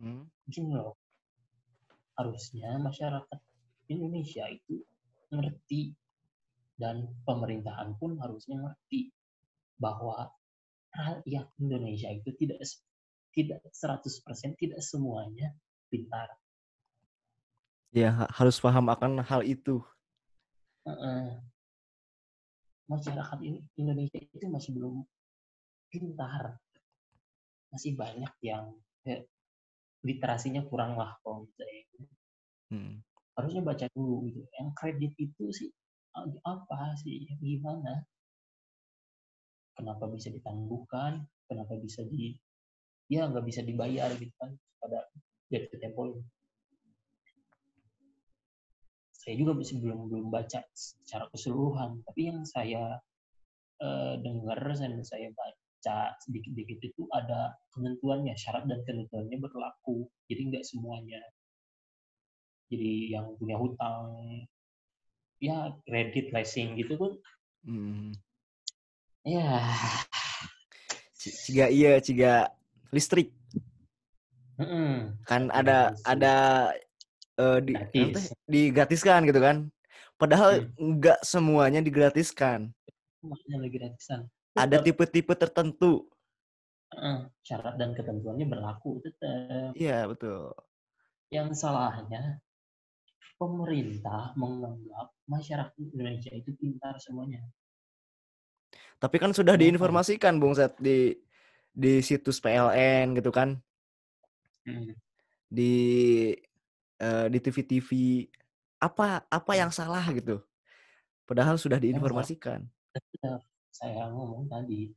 Hmm. 0.03 0.27
gini 0.51 0.75
loh. 0.75 0.99
Harusnya 2.19 2.75
masyarakat 2.83 3.39
Indonesia 3.93 4.51
itu 4.51 4.83
ngerti 5.31 5.95
dan 6.75 7.07
pemerintahan 7.23 7.95
pun 8.01 8.19
harusnya 8.19 8.59
ngerti 8.59 9.15
bahwa 9.79 10.27
rakyat 10.91 11.47
Indonesia 11.63 12.11
itu 12.11 12.35
tidak 12.35 12.59
tidak 13.33 13.63
100% 13.71 14.59
tidak 14.59 14.81
semuanya 14.83 15.55
pintar. 15.89 16.35
Ya 17.93 18.11
ha- 18.11 18.33
harus 18.33 18.57
paham 18.59 18.89
akan 18.91 19.23
hal 19.23 19.47
itu. 19.47 19.85
Masyarakat 22.91 23.39
Indonesia 23.79 24.19
itu 24.19 24.47
masih 24.51 24.75
belum 24.75 25.07
pintar. 25.89 26.59
Masih 27.73 27.97
banyak 27.97 28.33
yang 28.45 28.75
eh, 29.09 29.25
literasinya 30.03 30.67
kurang 30.67 30.99
lah 30.99 31.17
kalau 31.23 31.47
saya. 31.57 31.83
Hmm. 32.73 33.05
harusnya 33.37 33.61
baca 33.65 33.85
dulu 33.93 34.29
gitu. 34.29 34.41
Yang 34.57 34.69
kredit 34.77 35.13
itu 35.21 35.45
sih 35.53 35.69
a- 36.17 36.41
apa 36.45 36.97
sih? 37.01 37.29
Gimana? 37.41 38.05
Kenapa 39.77 40.05
bisa 40.09 40.29
ditangguhkan? 40.29 41.25
Kenapa 41.49 41.77
bisa 41.81 42.05
di 42.05 42.37
ya 43.13 43.29
nggak 43.29 43.45
bisa 43.45 43.61
dibayar 43.61 44.09
gitu 44.17 44.33
kan 44.41 44.57
pada 44.81 45.05
jatuh 45.53 45.79
tempo. 45.81 46.03
Saya 49.23 49.39
juga 49.39 49.55
masih 49.55 49.79
belum 49.79 50.11
belum 50.11 50.27
baca 50.35 50.67
secara 50.75 51.31
keseluruhan, 51.31 52.03
tapi 52.03 52.27
yang 52.27 52.43
saya 52.43 52.99
eh, 53.79 54.15
dengar 54.19 54.59
dan 54.75 54.99
saya 55.07 55.31
baca 55.31 56.19
sedikit-sedikit 56.27 56.79
itu 56.91 57.07
ada 57.15 57.55
ketentuannya, 57.71 58.35
syarat 58.35 58.67
dan 58.67 58.83
ketentuannya 58.83 59.39
berlaku. 59.39 60.11
Jadi 60.27 60.41
nggak 60.51 60.67
semuanya 60.67 61.23
jadi 62.73 62.93
yang 63.21 63.37
punya 63.37 63.61
hutang 63.61 64.17
ya 65.45 65.77
kredit 65.85 66.33
leasing 66.33 66.81
gitu 66.81 66.97
kan 66.97 67.13
Hmm. 67.63 68.11
ya 69.23 69.71
Ciga 71.15 71.71
iya, 71.71 72.03
ciga 72.03 72.51
listrik. 72.91 73.31
mm-mm, 74.59 75.15
Kan 75.23 75.47
Ciga 75.47 75.63
ada 75.63 75.79
ada 76.03 76.35
eh, 77.39 77.59
di 77.65 77.73
Gratis. 77.73 78.33
digratiskan 78.45 79.25
gitu 79.29 79.41
kan. 79.41 79.57
Padahal 80.21 80.69
Hmm. 80.77 80.99
nggak 81.01 81.21
semuanya 81.25 81.81
digratiskan. 81.83 82.71
Ada 84.55 84.83
tipe-tipe 84.83 85.33
tertentu. 85.39 86.07
syarat 87.41 87.81
dan 87.81 87.97
ketentuannya 87.97 88.45
berlaku 88.45 89.01
tetap 89.01 89.73
Iya, 89.73 90.05
betul. 90.05 90.53
yang 91.33 91.49
salahnya 91.57 92.37
pemerintah 93.41 94.37
menganggap 94.37 95.09
masyarakat 95.25 95.73
Indonesia 95.81 96.29
itu 96.37 96.53
pintar 96.53 97.01
semuanya 97.01 97.41
Tapi 99.01 99.17
kan 99.17 99.33
sudah 99.33 99.57
diinformasikan 99.57 100.37
Bung 100.37 100.53
Set 100.53 100.77
di 100.79 101.17
di 101.73 102.05
situs 102.05 102.37
PLN 102.45 103.17
gitu 103.17 103.33
kan, 103.33 103.57
Mm, 104.69 104.93
di 105.49 105.75
eh, 107.03 107.27
di 107.27 107.39
TV-TV 107.43 107.91
apa 108.79 109.27
apa 109.27 109.53
yang 109.59 109.75
salah 109.75 110.07
gitu. 110.15 110.39
Padahal 111.27 111.59
sudah 111.59 111.83
diinformasikan. 111.83 112.63
Saya 113.73 114.11
ngomong 114.13 114.47
tadi, 114.47 114.91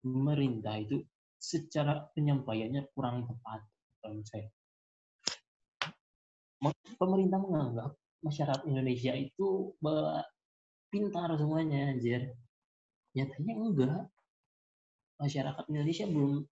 pemerintah 0.00 0.78
itu 0.78 1.02
secara 1.36 2.06
penyampaiannya 2.14 2.88
kurang 2.94 3.26
tepat 3.26 3.60
menurut 4.04 4.26
saya. 4.28 4.48
Pemerintah 6.96 7.42
menganggap 7.42 7.90
masyarakat 8.22 8.62
Indonesia 8.70 9.12
itu 9.18 9.74
pintar 10.88 11.34
semuanya, 11.36 11.92
anjir. 11.92 12.32
Nyatanya 13.18 13.54
enggak. 13.58 14.02
Masyarakat 15.16 15.64
Indonesia 15.72 16.06
belum 16.06 16.44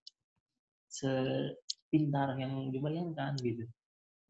sepintar 0.88 2.34
yang 2.40 2.72
dibayangkan 2.74 3.38
gitu. 3.38 3.64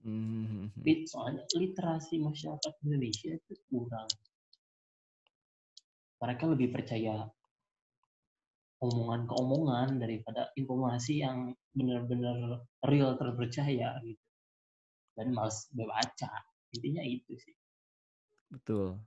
Hmm. 0.05 0.69
Soalnya 1.09 1.49
literasi 1.57 2.21
masyarakat 2.21 2.73
Indonesia 2.85 3.33
itu 3.33 3.55
kurang. 3.73 4.09
Mereka 6.21 6.45
lebih 6.53 6.69
percaya 6.77 7.25
omongan 8.85 9.25
ke 9.25 9.35
omongan 9.41 9.89
daripada 9.97 10.53
informasi 10.61 11.25
yang 11.25 11.57
benar-benar 11.73 12.61
real 12.85 13.17
terpercaya 13.17 13.97
gitu. 14.05 14.25
Dan 15.17 15.33
males 15.33 15.73
baca. 15.73 16.33
Intinya 16.77 17.01
itu 17.01 17.33
sih. 17.41 17.57
Betul. 18.53 19.01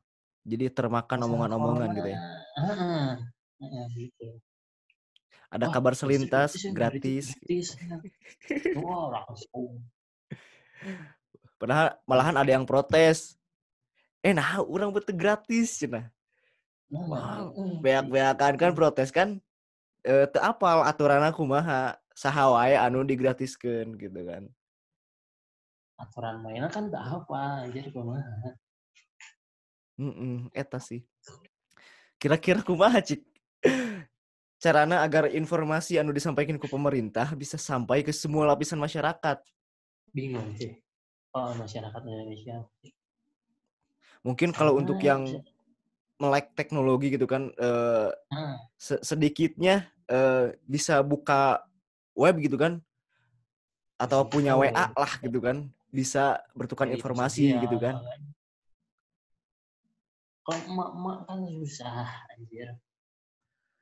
Jadi 0.48 0.72
termakan 0.74 1.20
omongan-omongan 1.30 1.89
gitu 1.94 2.10
ya. 2.10 2.20
Ah, 2.58 3.13
ah, 3.62 3.86
gitu. 3.94 4.39
Ada 5.51 5.68
kabar 5.70 5.94
selintas 5.94 6.58
gratis. 6.74 7.36
gratis. 7.38 7.75
Wah, 8.80 9.13
langsung. 9.13 9.84
Padahal 11.58 11.98
malahan 12.06 12.38
ada 12.38 12.52
yang 12.54 12.66
protes. 12.66 13.34
Eh 14.22 14.34
nah, 14.34 14.62
orang 14.62 14.94
betul 14.94 15.18
gratis 15.18 15.78
cina. 15.82 16.10
Wow, 16.88 17.52
beak-beakan 17.84 18.56
kan 18.56 18.72
protes 18.72 19.12
kan 19.12 19.44
eh 20.08 20.24
teu 20.32 20.40
apal 20.40 20.88
aturan 20.88 21.20
aku 21.20 21.44
mah 21.44 22.00
sahawai 22.16 22.80
anu 22.80 23.04
digratiskan 23.04 23.92
gitu 24.00 24.20
kan. 24.24 24.48
Aturan 26.00 26.40
mainnya 26.46 26.70
kan 26.70 26.88
tak 26.88 27.04
apa, 27.04 27.68
jadi 27.74 27.90
kumaha. 27.92 28.54
Heeh, 29.98 30.48
eta 30.54 30.78
sih. 30.78 31.04
Kira-kira 32.22 32.62
kumaha 32.62 33.02
cik? 33.02 33.26
Carana 34.58 35.02
agar 35.06 35.30
informasi 35.30 36.02
anu 36.02 36.14
disampaikan 36.14 36.58
ke 36.58 36.66
pemerintah 36.70 37.30
bisa 37.34 37.58
sampai 37.58 38.02
ke 38.02 38.14
semua 38.14 38.46
lapisan 38.48 38.78
masyarakat 38.78 39.38
bingung 40.18 40.50
sih. 40.58 40.74
Oh 41.38 41.54
masyarakat 41.54 42.02
Indonesia. 42.02 42.66
Mungkin 44.26 44.50
kalau 44.50 44.82
untuk 44.82 44.98
yang 45.06 45.30
melek 46.18 46.58
teknologi 46.58 47.14
gitu 47.14 47.30
kan 47.30 47.54
eh, 47.54 48.10
hmm. 48.34 48.56
sedikitnya 48.82 49.86
eh, 50.10 50.58
bisa 50.66 51.06
buka 51.06 51.62
web 52.18 52.42
gitu 52.42 52.58
kan? 52.58 52.82
Atau 54.02 54.26
bisa 54.26 54.34
punya 54.34 54.54
WA 54.58 54.90
lah 54.90 55.14
gitu 55.22 55.38
kan? 55.38 55.70
Bisa 55.94 56.42
bertukar 56.58 56.90
Jadi 56.90 56.98
informasi 56.98 57.54
ya, 57.54 57.62
gitu 57.62 57.78
kan? 57.78 58.02
Kalau 60.42 60.62
emak-emak 60.66 61.18
kan 61.30 61.40
susah 61.46 62.26
anjir. 62.34 62.74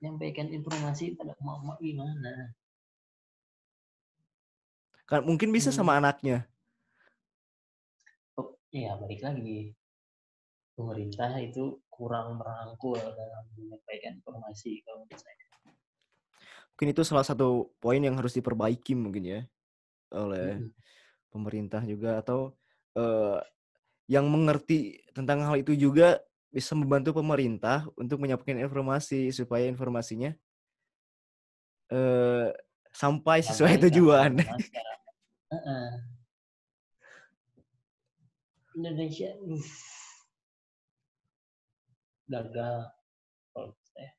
Nyampaikan 0.04 0.52
informasi 0.52 1.16
pada 1.16 1.32
emak-emak 1.40 1.78
gimana 1.80 2.52
Kan 5.06 5.22
mungkin 5.26 5.54
bisa 5.54 5.70
hmm. 5.70 5.78
sama 5.78 5.98
anaknya. 6.02 6.50
Oh, 8.38 8.58
iya, 8.74 8.98
balik 8.98 9.22
lagi. 9.22 9.74
Pemerintah 10.76 11.40
itu 11.40 11.80
kurang 11.88 12.42
merangkul 12.42 13.00
dalam 13.00 13.46
menyampaikan 13.56 14.20
informasi 14.20 14.84
kalau 14.84 15.08
menurut 15.08 15.22
saya. 15.22 15.46
Mungkin 16.76 16.92
itu 16.92 17.02
salah 17.08 17.24
satu 17.24 17.72
poin 17.80 18.04
yang 18.04 18.20
harus 18.20 18.36
diperbaiki 18.36 19.00
mungkin 19.00 19.24
ya 19.24 19.42
oleh 20.12 20.60
hmm. 20.60 20.72
pemerintah 21.32 21.80
juga 21.88 22.20
atau 22.20 22.52
uh, 23.00 23.40
yang 24.12 24.28
mengerti 24.28 25.00
tentang 25.16 25.42
hal 25.48 25.56
itu 25.56 25.72
juga 25.74 26.20
bisa 26.52 26.76
membantu 26.76 27.16
pemerintah 27.16 27.88
untuk 27.96 28.20
menyampaikan 28.20 28.60
informasi 28.60 29.32
supaya 29.32 29.68
informasinya 29.68 30.36
uh, 31.92 32.52
sampai 32.96 33.44
sesuai 33.44 33.76
tujuan. 33.88 34.40
uh 35.52 35.92
Indonesia 38.76 39.32
uh, 39.40 39.64
gagal 42.28 42.76
kalau 43.56 43.72
saya. 43.88 44.12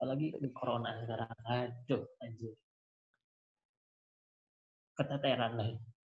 Apalagi 0.00 0.32
corona 0.56 0.96
sekarang. 1.04 1.28
Aduh 1.44 2.04
anjir. 2.24 2.56
Keteteran 4.96 5.52
lah 5.60 5.68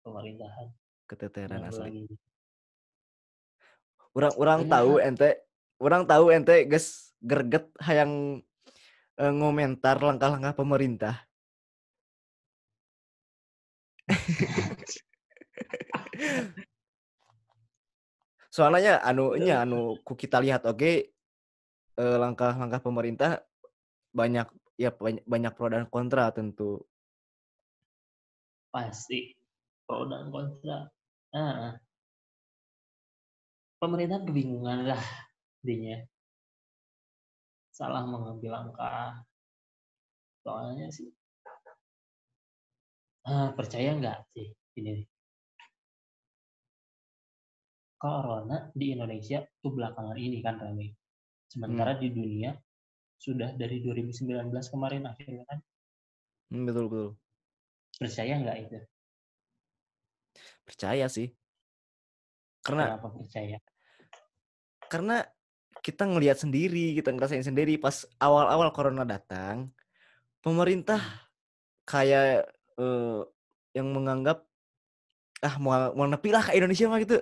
pemerintahan. 0.06 0.68
Keteteran 1.10 1.66
asli. 1.66 2.10
orang-orang 4.16 4.72
tahu 4.72 4.92
ente 5.04 5.44
orang 5.76 6.08
tahu 6.08 6.32
ente 6.32 6.64
guys 6.72 7.12
gerget 7.20 7.68
hayang 7.84 8.40
uh, 9.20 9.34
ngomentar 9.34 10.00
langkah-langkah 10.00 10.54
pemerintah 10.56 11.26
Soalnya 18.56 19.04
anunya 19.04 19.66
anu 19.66 19.98
ku 20.08 20.16
kita 20.16 20.40
lihat 20.40 20.64
oke 20.64 20.80
okay, 20.80 20.96
eh, 22.00 22.18
langkah-langkah 22.22 22.80
pemerintah 22.80 23.44
banyak 24.16 24.48
ya 24.80 24.96
banyak, 24.96 25.24
banyak 25.28 25.52
pro 25.52 25.68
dan 25.68 25.84
kontra 25.92 26.32
tentu. 26.32 26.80
Pasti 28.72 29.36
pro 29.84 30.08
dan 30.08 30.32
kontra. 30.32 30.88
Nah, 31.36 31.76
pemerintah 33.76 34.24
kebingungan 34.24 34.88
lah 34.88 35.04
dinya. 35.60 36.00
Salah 37.76 38.08
mengambil 38.08 38.56
langkah. 38.56 39.28
Soalnya 40.48 40.88
sih 40.96 41.12
Uh, 43.26 43.50
percaya 43.58 43.98
nggak 43.98 44.38
sih 44.38 44.54
ini? 44.78 45.02
Corona 47.98 48.70
di 48.70 48.94
Indonesia 48.94 49.42
itu 49.42 49.68
belakangan 49.74 50.14
ini 50.14 50.46
kan 50.46 50.62
ramai. 50.62 50.94
Sementara 51.50 51.98
hmm. 51.98 52.02
di 52.06 52.10
dunia 52.14 52.54
sudah 53.18 53.58
dari 53.58 53.82
2019 53.82 54.30
kemarin 54.70 55.10
akhirnya 55.10 55.42
kan. 55.50 55.58
Hmm, 56.54 56.70
betul 56.70 56.86
betul. 56.86 57.10
Percaya 57.98 58.34
nggak 58.38 58.58
itu? 58.62 58.78
Percaya 60.62 61.06
sih. 61.10 61.34
Karena 62.62 62.94
Kenapa 62.94 63.10
percaya? 63.10 63.58
Karena 64.86 65.18
kita 65.86 66.10
ngelihat 66.10 66.42
sendiri, 66.42 66.98
kita 66.98 67.14
ngerasain 67.14 67.46
sendiri 67.46 67.78
pas 67.78 68.10
awal-awal 68.18 68.74
corona 68.74 69.06
datang, 69.06 69.70
pemerintah 70.42 70.98
hmm. 70.98 71.86
kayak 71.86 72.50
uh, 72.82 73.22
yang 73.78 73.94
menganggap 73.94 74.42
ah 75.46 75.62
mau 75.62 75.94
mau 75.94 76.10
nepi 76.10 76.34
lah 76.34 76.42
ke 76.42 76.58
Indonesia 76.58 76.90
mah 76.90 76.98
gitu. 77.06 77.22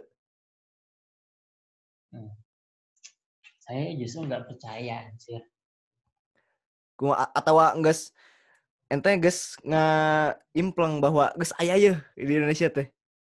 Hmm. 2.15 2.32
Saya 3.67 3.99
justru 3.99 4.32
nggak 4.32 4.47
percaya 4.47 5.12
sih. 5.19 5.43
Gua 6.95 7.19
atau 7.36 7.60
enggak 7.60 8.15
ente 8.88 9.12
guys 9.19 9.60
impleng 10.56 11.04
bahwa 11.04 11.36
guys 11.36 11.52
ayah 11.60 11.76
ya 11.76 11.93
di 12.15 12.32
Indonesia 12.32 12.71
teh. 12.71 12.88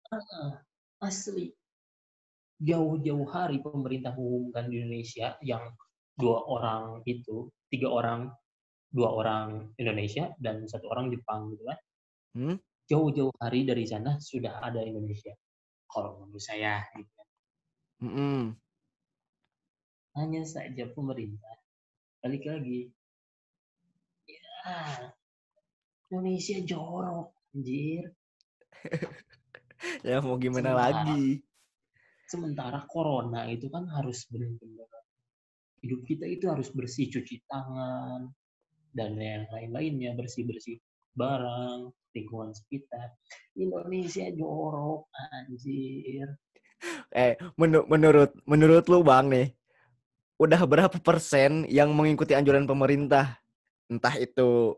Uh, 0.07 0.55
asli 1.03 1.56
jauh-jauh 2.61 3.27
hari 3.29 3.61
pemerintah 3.61 4.17
mengumumkan 4.17 4.69
di 4.73 4.81
Indonesia 4.81 5.37
yang 5.45 5.63
dua 6.17 6.41
orang 6.49 7.05
itu 7.05 7.53
tiga 7.69 7.93
orang 7.93 8.33
dua 8.89 9.13
orang 9.13 9.77
Indonesia 9.77 10.33
dan 10.41 10.65
satu 10.65 10.89
orang 10.89 11.13
Jepang 11.13 11.53
gitu 11.53 11.65
kan 11.69 11.79
hmm? 12.33 12.57
jauh-jauh 12.87 13.35
hari 13.43 13.67
dari 13.67 13.85
sana 13.85 14.17
sudah 14.23 14.63
ada 14.63 14.81
Indonesia. 14.83 15.35
Kalau 15.91 16.23
menurut 16.23 16.43
saya, 16.43 16.83
gitu. 16.95 17.23
Mm 18.03 18.11
-hmm. 18.11 18.41
Hanya 20.17 20.43
saja 20.49 20.85
pemerintah 20.97 21.61
balik 22.25 22.43
lagi, 22.49 22.91
ya 24.27 25.15
Indonesia 26.11 26.59
jorok, 26.65 27.37
anjir. 27.55 28.11
ya 30.09 30.19
mau 30.25 30.35
gimana 30.41 30.75
sementara, 30.75 31.07
lagi? 31.07 31.45
Sementara 32.27 32.83
corona 32.91 33.47
itu 33.47 33.71
kan 33.71 33.87
harus 33.87 34.27
benar-benar 34.27 34.91
hidup 35.87 36.03
kita 36.03 36.27
itu 36.27 36.51
harus 36.51 36.75
bersih 36.75 37.07
cuci 37.07 37.47
tangan 37.47 38.35
dan 38.91 39.15
yang 39.21 39.47
lain-lainnya 39.53 40.19
bersih-bersih 40.19 40.83
barang 41.15 41.93
lingkungan 42.17 42.51
sekitar. 42.51 43.15
Indonesia 43.55 44.27
jorok 44.35 45.07
anjir. 45.15 46.29
eh 47.15 47.41
menu- 47.57 47.89
menurut 47.89 48.37
menurut 48.45 48.85
lu 48.91 49.01
bang 49.01 49.27
nih 49.31 49.49
udah 50.37 50.61
berapa 50.69 50.97
persen 51.01 51.65
yang 51.73 51.95
mengikuti 51.97 52.37
anjuran 52.37 52.69
pemerintah 52.69 53.41
entah 53.89 54.13
itu 54.21 54.77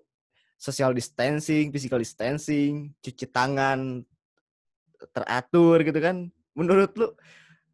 social 0.55 0.95
distancing 0.95 1.75
physical 1.75 1.99
distancing 1.99 2.95
cuci 3.03 3.27
tangan 3.27 4.07
teratur 5.11 5.83
gitu 5.83 5.99
kan 5.99 6.31
menurut 6.59 6.91
lu 6.99 7.07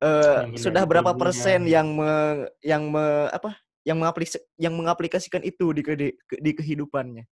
eh, 0.04 0.52
Yang 0.52 0.68
sudah 0.68 0.84
berapa 0.84 1.16
kerumunan. 1.16 1.22
persen 1.24 1.60
yang 1.64 1.88
me- 1.96 2.52
yang 2.60 2.82
me- 2.92 3.32
apa 3.32 3.56
yang 3.88 3.96
mengaplis- 3.96 4.44
yang 4.60 4.76
mengaplikasikan 4.76 5.40
itu 5.40 5.72
di 5.72 5.80
di, 5.96 6.08
di 6.40 6.52
kehidupannya 6.52 7.24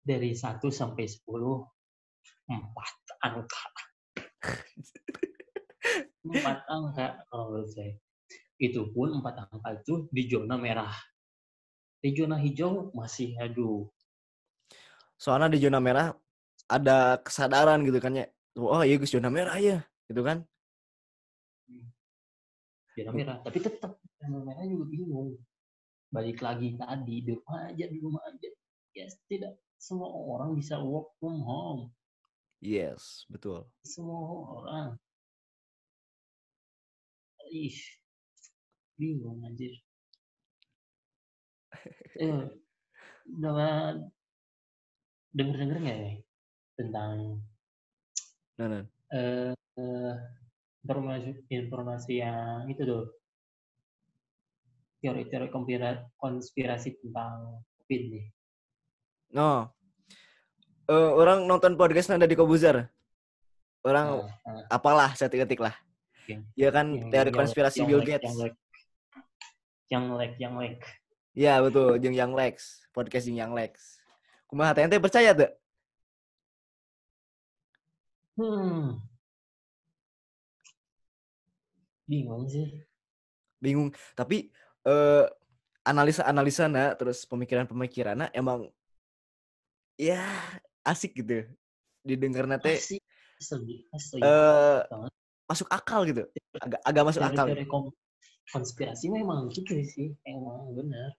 Dari 0.00 0.32
1 0.32 0.58
sampai 0.72 1.04
10, 1.06 1.22
4 2.50 3.22
angka. 3.22 3.62
4 6.24 6.66
angka 6.66 7.06
kalau 7.28 7.44
menurut 7.52 7.70
saya. 7.70 7.94
Itu 8.56 8.90
pun 8.92 9.20
4 9.20 9.46
angka 9.46 9.68
itu 9.76 10.08
di 10.10 10.22
zona 10.26 10.56
merah. 10.56 10.92
Di 12.00 12.16
zona 12.16 12.40
hijau 12.40 12.90
masih 12.96 13.36
aduh. 13.38 13.86
soalnya 15.20 15.52
di 15.52 15.60
zona 15.60 15.84
merah 15.84 16.16
ada 16.64 17.20
kesadaran 17.20 17.84
gitu 17.84 18.00
kan 18.00 18.16
ya 18.16 18.24
oh 18.66 18.82
iya 18.84 19.00
Gus 19.00 19.12
zona 19.14 19.32
merah 19.32 19.56
ya 19.56 19.80
gitu 20.10 20.20
kan 20.26 20.44
Zona 22.90 23.12
merah. 23.14 23.38
Tapi 23.40 23.58
tetap 23.62 23.96
zona 24.18 24.44
merah 24.44 24.66
juga 24.66 24.84
bingung. 24.90 25.38
Balik 26.10 26.42
lagi 26.42 26.74
tadi 26.74 27.22
di 27.22 27.30
rumah 27.32 27.70
aja 27.70 27.84
di 27.86 27.98
rumah 28.02 28.22
aja. 28.26 28.50
Yes, 28.92 29.14
tidak 29.30 29.54
semua 29.80 30.10
orang 30.10 30.58
bisa 30.58 30.76
work 30.82 31.16
from 31.16 31.40
home. 31.40 31.82
yes 32.60 33.24
betul 33.32 33.64
Semua 33.86 34.20
orang. 34.60 34.88
Ih, 37.48 37.78
bingung 39.00 39.40
anjir. 39.46 39.72
Eh, 42.20 42.28
udah 43.40 43.96
denger-denger 45.32 45.78
nggak 45.80 45.98
ya 45.98 46.12
tentang 46.76 47.40
nah, 48.60 48.68
nah. 48.68 48.84
eh, 49.16 49.52
eh, 49.56 50.14
informasi 50.84 51.30
informasi 51.48 52.12
yang 52.20 52.68
itu 52.68 52.84
tuh. 52.84 53.04
Teori-teori 55.00 55.48
konspira- 55.48 56.04
konspirasi 56.20 57.00
tentang 57.00 57.64
COVID 57.80 58.02
nih. 58.12 58.24
no 59.32 59.72
Eh, 60.90 61.10
orang 61.14 61.46
nonton 61.46 61.78
podcast 61.78 62.10
nada 62.10 62.26
di 62.26 62.34
Kobuzar 62.34 62.90
orang 63.86 64.26
Nah, 64.26 64.58
nah, 64.58 64.62
apalah 64.68 65.14
saya 65.14 65.30
ketik 65.30 65.62
lah 65.62 65.70
Yang- 66.26 66.44
ya 66.58 66.68
kan 66.74 66.86
yang- 66.90 67.08
teori 67.14 67.30
yang- 67.30 67.38
konspirasi 67.38 67.78
yang 67.80 67.88
Bill 67.94 68.02
Gates. 68.02 68.26
Yang 68.26 68.36
like, 68.42 68.56
yang 69.88 70.04
like, 70.18 70.34
yang 70.42 70.54
like. 70.58 70.82
ya 71.32 71.62
betul 71.62 71.94
jeung 72.02 72.12
yang 72.12 72.34
Lex. 72.34 72.82
Podcast 72.90 73.24
jeung 73.30 73.38
yang 73.38 73.54
Lex. 73.54 74.02
Kumaha 74.50 74.74
teh 74.74 74.98
percaya 74.98 75.30
tuh 75.30 75.46
Hmm. 78.40 78.96
Bingung 82.08 82.48
sih. 82.48 82.80
bingung 83.60 83.92
tapi 84.16 84.48
eh 84.88 85.26
analisa 85.84 86.24
analisa 86.24 86.64
na 86.64 86.96
terus 86.96 87.28
pemikiran 87.28 87.68
pemikiran 87.68 88.32
emang 88.32 88.72
ya 90.00 90.24
asik 90.80 91.12
gitu 91.20 91.44
didengar 92.00 92.48
teh 92.56 92.80
Asli, 92.80 92.96
asli, 93.36 93.84
asli. 93.92 94.18
eh 94.24 94.80
banget. 94.88 95.12
masuk 95.44 95.68
akal 95.68 96.08
gitu 96.08 96.24
agak 96.56 96.80
agak 96.88 97.04
masuk 97.04 97.20
akal 97.20 97.46
konspirasi 98.50 99.06
memang 99.14 99.46
gitu 99.54 99.78
sih, 99.86 100.10
emang 100.26 100.74
benar. 100.74 101.14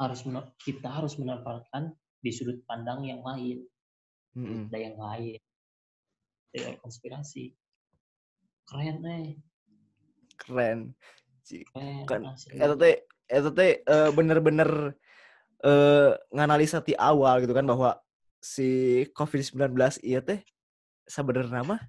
Harus 0.00 0.24
kita 0.62 0.88
harus 0.88 1.18
menempatkan 1.18 1.92
di 2.22 2.30
sudut 2.32 2.62
pandang 2.64 3.04
yang 3.04 3.20
lain, 3.20 3.66
Mm-mm. 4.36 4.70
ada 4.70 4.78
yang 4.78 4.96
lain. 4.98 5.40
Teori 6.50 6.76
konspirasi. 6.82 7.54
Keren 8.66 9.02
eh, 9.06 9.34
keren 10.38 10.94
Ci- 11.42 11.66
keren. 11.66 12.04
Kan, 12.06 12.22
asli. 12.26 12.58
eta 13.30 13.50
teh 13.54 13.82
eh, 13.82 14.10
bener-bener 14.14 14.94
eh 15.60 16.10
nganalisa 16.32 16.80
ti 16.80 16.94
awal 16.96 17.42
gitu 17.44 17.52
kan 17.52 17.66
bahwa 17.68 17.98
si 18.40 19.04
COVID-19 19.12 19.76
iya 20.00 20.24
teh 20.24 20.40
sebenarnya 21.04 21.60
mah 21.66 21.82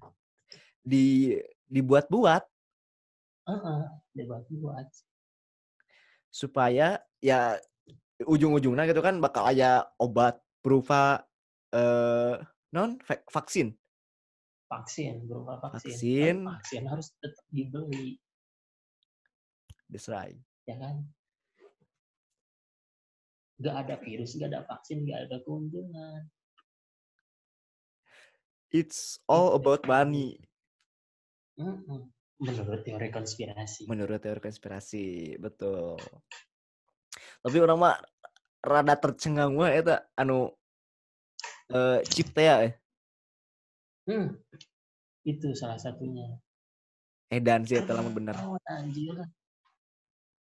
di 0.84 1.38
dibuat-buat 1.70 2.42
Heeh, 3.42 3.82
debat 4.14 4.44
buat. 4.52 4.86
supaya 6.32 7.00
ya 7.18 7.58
ujung-ujungnya 8.22 8.86
gitu 8.86 9.02
kan 9.02 9.18
bakal 9.18 9.44
ada 9.48 9.88
obat 9.98 10.38
berupa 10.62 11.26
eh 11.72 12.36
non 12.72 13.00
va- 13.02 13.26
vaksin 13.32 13.72
Vaksin, 14.68 15.28
berupa 15.28 15.60
vaksin. 15.60 15.92
Vaksin. 15.92 16.36
Vaksin 16.48 16.84
harus 16.88 17.12
tetap 17.20 17.44
dibeli, 17.52 18.16
Desrai. 19.84 20.32
ya 20.64 20.80
kan? 20.80 21.04
Gak 23.60 23.76
ada 23.84 24.00
virus, 24.00 24.32
gak 24.40 24.48
ada 24.48 24.64
vaksin, 24.64 25.04
gak 25.04 25.28
ada 25.28 25.44
keuntungan. 25.44 26.24
It's 28.72 29.20
all 29.28 29.52
Itu 29.52 29.60
about 29.60 29.84
money. 29.84 30.40
Menurut 32.40 32.80
teori 32.80 33.12
konspirasi. 33.12 33.84
menurut 33.92 34.18
teori 34.24 34.40
konspirasi 34.40 35.36
betul 35.36 36.00
tapi 37.44 37.56
orang 37.60 37.76
mah 37.78 37.96
rada 38.64 38.96
tercengang 38.96 39.52
wah 39.54 39.68
eta 39.68 40.08
anu 40.16 40.48
eh 41.72 41.98
chip 42.08 42.28
teh 42.36 42.44
ya 42.44 42.56
eh. 42.68 42.72
Hmm, 44.02 44.34
itu 45.24 45.54
salah 45.54 45.78
satunya. 45.78 46.26
edan 47.32 47.64
sih 47.64 47.80
bener 48.12 48.36
Karena 48.36 48.72
anjir. 48.76 49.16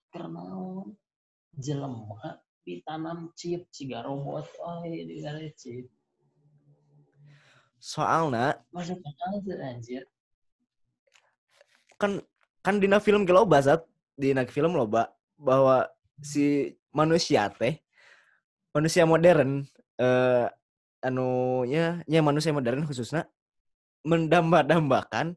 Karena 0.09 0.43
jelema 1.55 2.41
ditanam 2.65 3.33
chip 3.35 3.67
ciga 3.73 4.05
robot 4.05 4.45
oh 4.61 4.81
di 4.85 5.17
chip 5.57 5.85
soalnya 7.81 8.61
masuk 8.69 9.01
akal 9.01 9.41
anjir 9.65 10.05
kan 11.97 12.21
kan 12.61 12.77
dina 12.77 13.01
film 13.01 13.25
ge 13.25 13.33
loba 13.33 13.57
Zat. 13.61 13.81
dina 14.13 14.45
film 14.45 14.77
loba 14.77 15.09
bahwa 15.33 15.89
si 16.21 16.77
manusia 16.93 17.49
teh 17.49 17.81
manusia 18.69 19.01
modern 19.09 19.65
eh 19.97 20.45
anu 21.01 21.65
nya 21.65 22.05
nya 22.05 22.21
manusia 22.21 22.53
modern 22.53 22.85
khususnya 22.85 23.25
mendamba-dambakan 24.05 25.33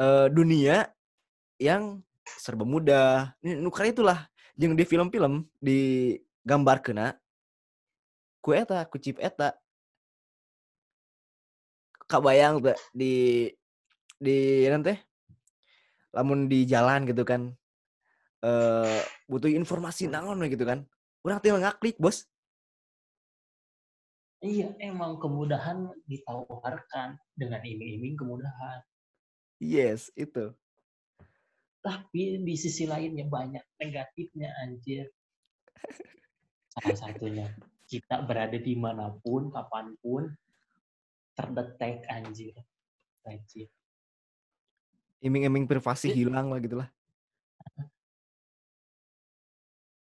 eh 0.00 0.26
dunia 0.32 0.88
yang 1.60 2.04
serba 2.24 2.64
mudah. 2.64 3.36
Nukar 3.40 3.88
itulah 3.88 4.28
jeung 4.56 4.76
di 4.76 4.84
film-film 4.84 5.48
di 5.60 6.12
gambar 6.44 6.80
kena 6.84 7.16
ku 8.44 8.52
eta 8.52 8.84
ku 8.88 9.00
chip 9.00 9.16
eta. 9.20 9.56
Kabayang 12.04 12.60
tuh 12.60 12.76
di 12.92 13.48
di 14.20 14.68
nanti 14.68 14.92
lamun 16.12 16.46
di 16.46 16.68
jalan 16.68 17.08
gitu 17.08 17.24
kan 17.24 17.48
eh 18.44 19.00
butuh 19.24 19.48
informasi 19.48 20.12
we 20.12 20.46
gitu 20.52 20.68
kan. 20.68 20.84
Orang 21.24 21.40
tinggal 21.40 21.64
ngaklik 21.64 21.96
bos 21.96 22.28
iya. 24.44 24.68
Emang 24.78 25.16
kemudahan 25.16 25.88
ditawarkan 26.04 27.16
dengan 27.32 27.60
iming-iming 27.64 28.14
kemudahan. 28.14 28.84
Yes 29.58 30.12
itu. 30.14 30.52
Tapi 31.80 32.40
di 32.44 32.54
sisi 32.56 32.84
lainnya 32.84 33.24
banyak 33.24 33.64
negatifnya 33.80 34.52
anjir. 34.60 35.08
Salah 36.72 36.96
satunya 36.96 37.48
kita 37.88 38.24
berada 38.24 38.56
di 38.56 38.74
mana 38.76 39.12
pun 39.20 39.48
kapan 39.48 39.96
pun 40.00 40.28
terdetek 41.36 42.04
anjir. 42.12 42.56
Anjir. 43.24 43.68
Iming-iming 45.24 45.64
privasi 45.64 46.12
Iya. 46.12 46.28
hilang 46.28 46.52
lah 46.52 46.60
gitu 46.60 46.76
lah. 46.84 46.88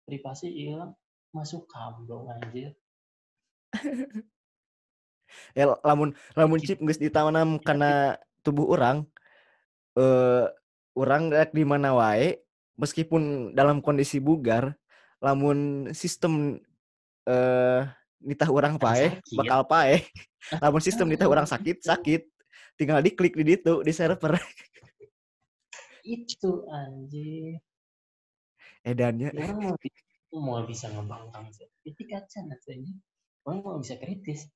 Privasi 0.10 0.49
hilang 0.49 0.97
masuk 1.32 1.69
kam 1.69 2.04
dong 2.10 2.27
anjir 2.27 2.75
ya 5.57 5.63
lamun 5.84 6.15
lamun 6.36 6.60
chip 6.60 6.79
geus 6.84 6.99
ditanam 6.99 7.60
karena 7.60 8.19
tubuh 8.43 8.67
orang 8.75 9.07
eh 9.95 10.47
orang 10.95 11.31
rek 11.31 11.55
di 11.55 11.63
mana 11.63 11.95
wae 11.95 12.39
meskipun 12.75 13.53
dalam 13.55 13.79
kondisi 13.79 14.19
bugar 14.19 14.75
lamun 15.23 15.91
sistem 15.95 16.60
eh 17.27 17.81
nitah 18.21 18.49
orang 18.51 18.75
pae 18.77 19.17
bakal 19.36 19.65
pae 19.65 20.03
lamun 20.63 20.84
sistem 20.84 21.07
nitah 21.07 21.27
orang 21.31 21.47
sakit 21.47 21.84
sakit 21.84 22.27
tinggal 22.81 22.97
diklik 23.03 23.38
di 23.38 23.55
situ 23.55 23.86
di 23.86 23.93
server. 23.93 24.41
Itu 26.01 26.65
anjir. 26.65 27.62
edannya. 28.81 29.29
Orang 29.38 29.62
mau, 29.62 29.75
bi- 29.77 29.93
mau 30.34 30.65
bisa 30.65 30.89
ngebangkang 30.89 31.53
sertifikat 31.53 32.25
sana 32.25 32.57
saja. 32.57 32.89
Orang 33.45 33.60
mau 33.65 33.82
bisa 33.82 33.97
kritis. 33.97 34.49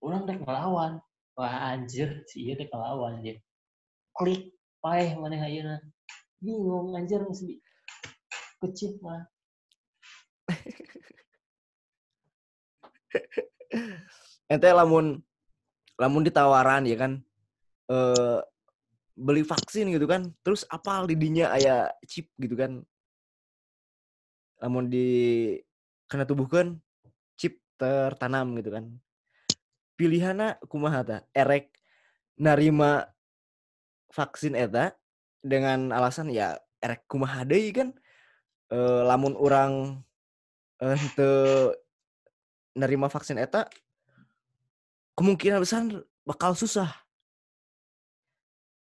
Orang 0.00 0.24
udah 0.28 0.36
ngelawan. 0.40 0.92
Wah 1.34 1.74
anjir, 1.74 2.22
si 2.30 2.46
iya 2.46 2.54
udah 2.54 2.68
ngelawan 2.70 3.14
dia. 3.24 3.36
Klik, 4.14 4.54
paeh 4.78 5.18
mana 5.18 5.42
ayeuna. 5.42 5.82
Bingung 6.38 6.94
anjir 6.94 7.20
mesti 7.26 7.58
kecil 8.62 8.96
mah. 9.02 9.26
ente 14.52 14.68
lamun 14.68 15.24
lamun 15.96 16.22
ditawaran 16.26 16.84
ya 16.84 16.96
kan 17.00 17.12
eh 17.88 18.40
beli 19.14 19.46
vaksin 19.46 19.94
gitu 19.94 20.10
kan 20.10 20.34
terus 20.42 20.66
apa 20.66 21.06
lidinya 21.06 21.54
aya 21.54 21.88
chip 22.04 22.26
gitu 22.36 22.58
kan 22.58 22.82
lamun 24.58 24.90
di 24.90 25.06
kena 26.10 26.26
tubuhkan 26.26 26.76
chip 26.76 26.83
tertanam 27.78 28.54
gitu 28.58 28.74
kan. 28.74 28.84
Pilihannya 29.94 30.58
kumaha 30.66 31.00
ta? 31.06 31.16
Erek 31.30 31.70
narima 32.34 33.06
vaksin 34.10 34.58
eta 34.58 34.94
dengan 35.38 35.94
alasan 35.94 36.30
ya 36.34 36.58
erek 36.82 37.06
kumaha 37.06 37.46
deui 37.46 37.70
kan? 37.70 37.94
Eh, 38.74 39.02
lamun 39.06 39.38
orang 39.38 40.02
eh, 40.82 40.98
teu 41.14 41.70
nerima 42.74 43.06
vaksin 43.06 43.38
eta 43.38 43.70
kemungkinan 45.14 45.62
besar 45.62 45.86
bakal 46.26 46.58
susah. 46.58 46.90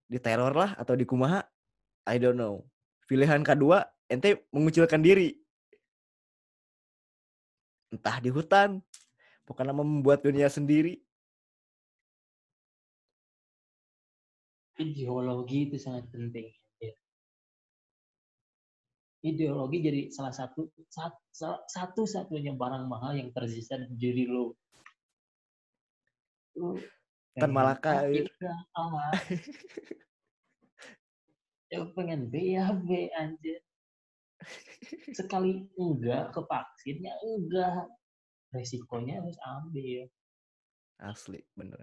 Diteror 0.06 0.54
lah 0.54 0.72
atau 0.78 0.94
di 0.94 1.08
kumaha? 1.08 1.41
I 2.06 2.22
don't 2.22 2.38
know. 2.38 2.62
Pilihan 3.10 3.41
kedua 3.41 3.89
ente 4.06 4.46
mengucilkan 4.54 5.02
diri 5.02 5.40
entah 7.91 8.17
di 8.23 8.32
hutan 8.32 8.80
pokoknya 9.45 9.75
membuat 9.75 10.23
dunia 10.23 10.47
sendiri 10.47 10.97
Ideologi 14.82 15.69
itu 15.69 15.77
sangat 15.77 16.10
penting. 16.10 16.49
anjir. 16.49 16.95
Ideologi 19.21 19.77
jadi 19.86 20.01
salah 20.10 20.34
satu 20.34 20.73
sat- 20.89 21.67
satu 21.69 22.10
satunya 22.10 22.58
barang 22.58 22.89
mahal 22.89 23.13
yang 23.13 23.30
tersisa 23.30 23.77
di 23.77 23.93
diri 23.93 24.25
lo. 24.25 24.58
Kan 27.38 27.45
pengen 27.45 27.54
Malaka, 27.54 27.91
ya. 28.10 28.25
Ya 31.69 31.80
pengen 31.95 32.27
B 32.34 32.58
ya 32.58 32.73
B 32.73 33.13
anjir. 33.13 33.62
Sekali 35.19 35.69
enggak 35.77 36.34
ke 36.34 36.41
vaksin 36.45 36.97
ya 37.06 37.13
enggak. 37.21 37.86
Resikonya 38.51 39.23
harus 39.23 39.38
ambil. 39.43 40.08
asli 41.01 41.41
bener 41.58 41.82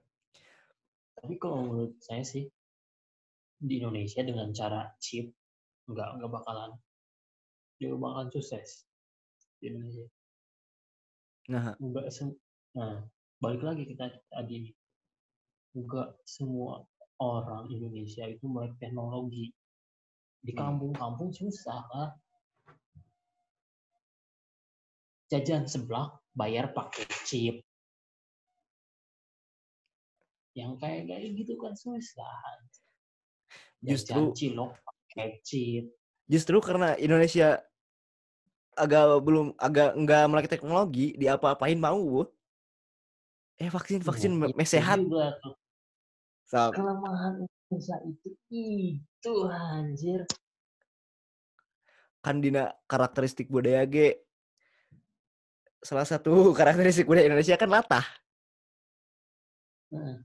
Tapi 1.19 1.35
kalau 1.43 1.67
menurut 1.67 1.99
saya 1.99 2.23
sih 2.23 2.47
di 3.59 3.83
Indonesia 3.83 4.23
dengan 4.23 4.55
cara 4.55 4.87
chip 5.03 5.27
enggak 5.91 6.15
enggak 6.15 6.31
bakalan 6.31 6.71
dia 7.79 7.91
bakalan 7.95 8.31
sukses 8.31 8.87
di 9.59 9.71
Indonesia. 9.75 10.07
nah 11.51 11.75
Enggak 11.83 12.07
sem 12.15 12.31
nah 12.79 13.03
balik 13.43 13.63
lagi 13.67 13.87
kita 13.87 14.07
tadi. 14.31 14.71
Enggak 15.75 16.15
semua 16.27 16.87
orang 17.19 17.67
Indonesia 17.71 18.27
itu 18.31 18.47
melek 18.47 18.79
teknologi. 18.79 19.51
Di 20.39 20.55
Hmm. 20.55 20.79
kampung-kampung 20.79 21.35
susah 21.35 21.83
lah. 21.91 22.11
Jajan 25.29 25.69
seblak 25.69 26.17
bayar 26.33 26.73
pakai 26.73 27.05
chip. 27.23 27.61
Yang 30.57 30.73
kayak 30.81 31.03
kayak 31.07 31.31
gitu 31.37 31.55
kan 31.61 31.77
susah. 31.77 32.41
Jajan 33.85 34.33
Justru- 34.33 34.35
cilok 34.35 34.73
pakai 34.83 35.39
chip. 35.45 35.85
justru 36.29 36.61
karena 36.61 36.93
Indonesia 37.01 37.57
agak 38.77 39.25
belum 39.25 39.57
agak 39.57 39.97
enggak 39.97 40.29
melek 40.29 40.51
teknologi 40.53 41.17
di 41.17 41.25
apa-apain 41.25 41.81
mau 41.81 42.21
eh 43.57 43.71
vaksin 43.73 44.05
vaksin 44.05 44.37
Nah, 44.37 44.45
me- 44.45 44.53
me 44.53 44.61
itu 44.61 44.77
sehat 44.77 45.01
juga 45.01 45.33
tuh. 45.41 45.57
Sok. 46.45 46.77
kelemahan 46.77 47.35
Indonesia 47.41 47.97
itu 48.05 48.29
itu 48.53 49.33
anjir 49.49 50.21
kan 52.21 52.45
dina 52.45 52.77
karakteristik 52.85 53.49
budaya 53.49 53.89
ge 53.89 54.21
salah 55.83 56.07
satu 56.07 56.33
karakteristik 56.59 57.07
budaya 57.07 57.29
Indonesia 57.29 57.57
kan 57.59 57.71
latah. 57.71 58.07
Heeh. 59.89 60.21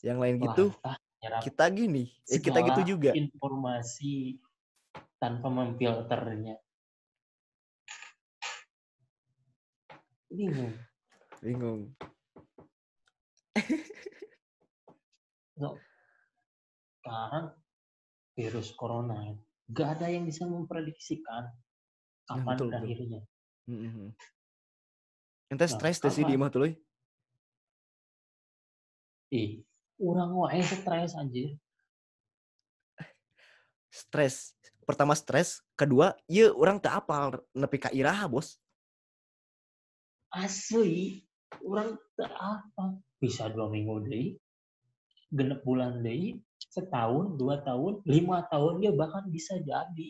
yang 0.00 0.16
lain 0.16 0.40
gitu 0.40 0.72
Latah, 0.80 0.96
nyerap. 1.20 1.40
kita 1.44 1.64
gini. 1.76 2.08
Eh, 2.24 2.40
kita 2.40 2.64
gitu 2.64 2.96
juga. 2.96 3.12
informasi 3.12 4.40
tanpa 5.20 5.52
memfilternya. 5.52 6.56
Bingung. 10.32 10.72
Bingung. 11.44 11.92
Sekarang 17.04 17.52
virus 18.32 18.72
corona 18.72 19.36
gak 19.68 20.00
ada 20.00 20.06
yang 20.08 20.24
bisa 20.24 20.48
memprediksikan 20.48 21.52
kapan 22.24 22.56
betul, 22.56 22.68
betul. 22.72 23.22
Ente 25.50 25.66
Nah, 25.66 25.70
stres 25.70 25.98
tuh 25.98 26.10
sih 26.14 26.22
di 26.22 26.34
imah 26.38 26.50
tuh 26.50 26.66
Loy. 26.66 26.72
ih 29.30 29.62
orang 30.02 30.30
wae 30.34 30.62
stres 30.62 31.14
anjir. 31.14 31.54
Stres. 33.90 34.58
Pertama 34.82 35.14
stres 35.14 35.62
kedua 35.78 36.18
iya 36.26 36.50
orang 36.50 36.82
tak 36.82 37.06
apal 37.06 37.38
nepi 37.54 37.78
ka 37.78 37.90
iraha 37.94 38.26
bos. 38.26 38.58
Asli 40.34 41.22
orang 41.62 41.94
teu 42.18 42.26
apa 42.26 42.98
bisa 43.22 43.50
dua 43.50 43.70
minggu 43.70 44.06
deh 44.06 44.34
genep 45.30 45.62
bulan 45.62 46.02
deh 46.02 46.38
setahun 46.58 47.38
dua 47.38 47.62
tahun 47.62 48.02
lima 48.06 48.46
tahun 48.50 48.82
dia 48.82 48.90
bahkan 48.94 49.30
bisa 49.30 49.62
jadi. 49.62 50.08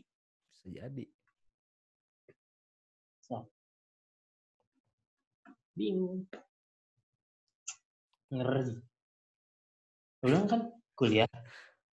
Bisa 0.49 0.65
jadi 0.65 1.05
bingung. 5.81 6.29
Ngeri 8.29 8.77
orang 10.21 10.45
kan 10.45 10.61
kuliah 10.93 11.33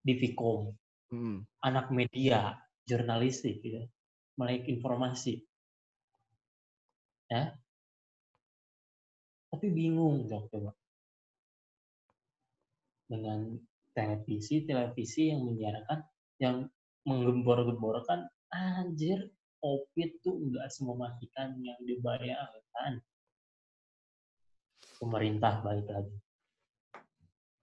di 0.04 0.12
Vkom. 0.20 0.76
Mhm. 1.08 1.40
anak 1.64 1.88
media 1.88 2.52
jurnalistik 2.84 3.64
gitu. 3.64 3.80
Melek 4.36 4.68
informasi. 4.68 5.40
Ya? 7.32 7.56
Tapi 9.48 9.66
bingung 9.72 10.28
dong 10.28 10.52
coba. 10.52 10.76
Dengan 13.08 13.56
televisi 13.96 14.68
televisi 14.68 15.32
yang 15.32 15.48
menyiarkan 15.48 15.98
yang 16.44 16.68
menggembor-gemborkan 17.08 18.28
anjir 18.52 19.32
covid 19.64 20.10
tuh 20.22 20.36
enggak 20.38 20.68
semematikan 20.70 21.56
yang 21.64 21.80
dibayangkan 21.82 23.00
pemerintah 24.98 25.62
balik 25.62 25.88
lagi. 25.88 26.16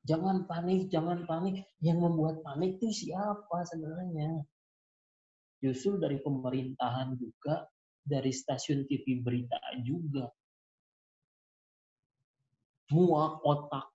Jangan 0.05 0.45
panik 0.45 0.87
jangan 0.93 1.25
panik. 1.25 1.65
Yang 1.81 1.99
membuat 2.05 2.45
panik 2.45 2.77
itu 2.77 3.09
siapa 3.09 3.65
sebenarnya? 3.65 4.45
Justru 5.59 5.97
dari 5.97 6.21
pemerintahan 6.21 7.17
juga 7.17 7.65
dari 8.05 8.29
stasiun 8.29 8.85
TV 8.85 9.19
berita 9.25 9.57
juga. 9.81 10.29
Muak 12.93 13.41
otak 13.41 13.89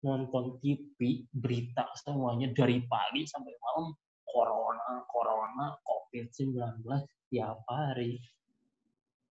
nonton 0.00 0.56
TV 0.64 1.28
berita 1.28 1.92
semuanya 1.92 2.48
dari 2.56 2.80
pagi 2.88 3.28
sampai 3.28 3.52
malam. 3.60 3.92
Corona 4.24 5.04
corona 5.12 5.76
covid 5.84 6.32
19 6.32 6.82
tiap 7.28 7.62
hari. 7.68 8.16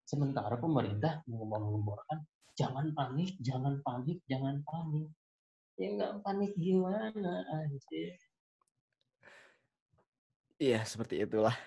Sementara 0.05 0.61
pemerintah 0.61 1.25
mengembang-gemborkan 1.25 2.21
jangan 2.53 2.93
panik 2.93 3.33
jangan 3.41 3.81
panik 3.81 4.21
jangan 4.29 4.61
panik. 4.65 5.09
Ya 5.73 5.87
nggak 5.89 6.21
panik 6.21 6.53
gimana 6.53 7.45
anjir. 7.49 8.13
Iya 10.61 10.85
seperti 10.85 11.25
itulah. 11.25 11.57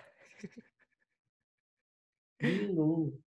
Bingung. 2.38 3.18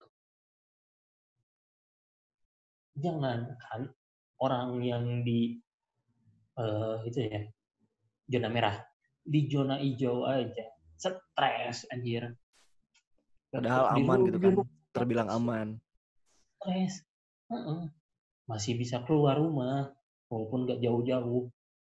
Jangan 2.96 3.60
kan 3.60 3.82
orang 4.40 4.80
yang 4.84 5.06
di 5.28 5.60
eh 6.56 6.98
itu 7.08 7.20
ya 7.28 7.42
zona 8.32 8.48
merah. 8.48 8.76
Di 9.28 9.52
zona 9.52 9.84
hijau 9.84 10.24
aja. 10.24 10.66
Stres 10.96 11.84
anjir. 11.92 12.32
Padahal 13.52 14.00
aman 14.00 14.20
gitu 14.32 14.40
kan. 14.40 14.54
Terbilang 14.96 15.28
aman. 15.28 15.76
stres 16.60 17.08
Masih 18.50 18.74
bisa 18.78 19.02
keluar 19.06 19.38
rumah 19.38 19.90
walaupun 20.30 20.66
nggak 20.70 20.82
jauh-jauh 20.86 21.50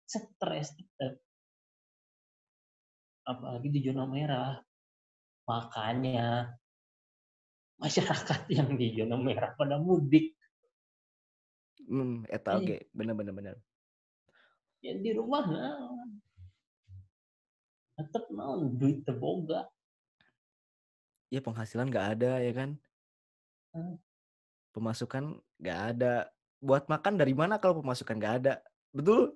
stres 0.07 0.71
tetap 0.77 1.17
apalagi 3.27 3.67
di 3.67 3.83
zona 3.83 4.07
merah 4.07 4.55
makanya 5.43 6.55
masyarakat 7.81 8.47
yang 8.55 8.69
di 8.79 8.95
zona 8.95 9.17
merah 9.19 9.51
pada 9.57 9.75
mudik 9.81 10.37
Hmm, 11.87 12.27
eta 12.27 12.59
Iya. 12.59 12.59
oke, 12.59 12.75
bener 12.91 13.15
bener 13.15 13.33
bener. 13.33 13.55
yang 14.83 14.99
di 15.01 15.11
rumah 15.15 15.43
naon 15.47 16.19
tetap 17.97 18.29
naon 18.29 18.75
duit 18.77 19.01
teboga 19.07 19.65
Ya 21.27 21.43
penghasilan 21.43 21.91
nggak 21.91 22.07
ada 22.15 22.39
ya 22.39 22.51
kan. 22.55 22.69
Hmm. 23.75 23.99
Pemasukan 24.77 25.41
nggak 25.57 25.79
ada. 25.97 26.29
Buat 26.61 26.85
makan 26.85 27.17
dari 27.17 27.33
mana 27.33 27.57
kalau 27.57 27.81
pemasukan 27.81 28.13
nggak 28.13 28.35
ada? 28.45 28.53
Betul? 28.93 29.33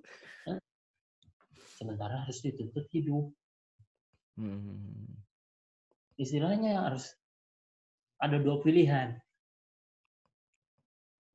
sementara 1.82 2.22
harus 2.22 2.38
dituntut 2.38 2.86
hidup 2.94 3.34
Hmm. 4.32 5.12
istilahnya 6.16 6.88
harus 6.88 7.12
ada 8.16 8.40
dua 8.40 8.64
pilihan 8.64 9.20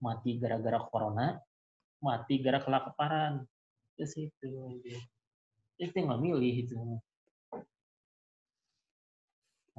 mati 0.02 0.42
gara-gara 0.42 0.82
corona 0.88 1.38
mati 2.02 2.42
gara 2.42 2.58
kelaparan 2.58 3.46
ke 3.94 4.06
situ 4.08 4.82
itu 5.78 5.94
nggak 5.94 6.22
milih 6.24 6.56
itu 6.64 6.80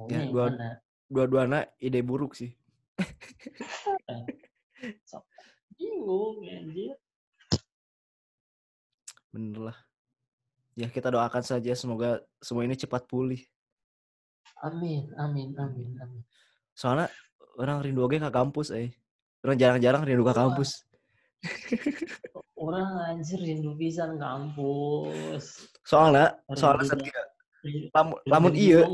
Ya, 0.07 0.31
dua-? 0.31 0.79
Dua-duanya 1.11 1.67
ide 1.83 1.99
buruk 1.99 2.31
sih. 2.31 2.55
bingung 5.79 6.43
anjir 6.43 6.91
Bener 9.29 9.69
lah. 9.69 9.77
Ya 10.73 10.89
kita 10.89 11.13
doakan 11.13 11.45
saja 11.45 11.69
semoga 11.77 12.25
semua 12.41 12.65
ini 12.65 12.73
cepat 12.73 13.05
pulih. 13.05 13.45
amin 14.65 15.13
amin 15.15 15.53
amin 15.55 15.89
amin 16.01 16.23
Soalnya 16.73 17.07
orang 17.61 17.85
rindu 17.85 18.01
oge 18.03 18.17
ke 18.19 18.31
kampus 18.33 18.73
eh. 18.73 18.89
Orang 19.45 19.61
jarang-jarang 19.61 20.01
rindu 20.03 20.25
ke 20.25 20.33
kampus. 20.33 20.83
orang 22.59 23.15
anjir 23.15 23.39
rindu 23.39 23.71
pisan 23.79 24.19
kampus 24.19 25.71
Soalnya, 25.87 26.35
soalnya. 26.57 26.91
Rindu- 27.63 27.91
Lamun, 27.91 28.17
lamun 28.27 28.53
iya, 28.55 28.87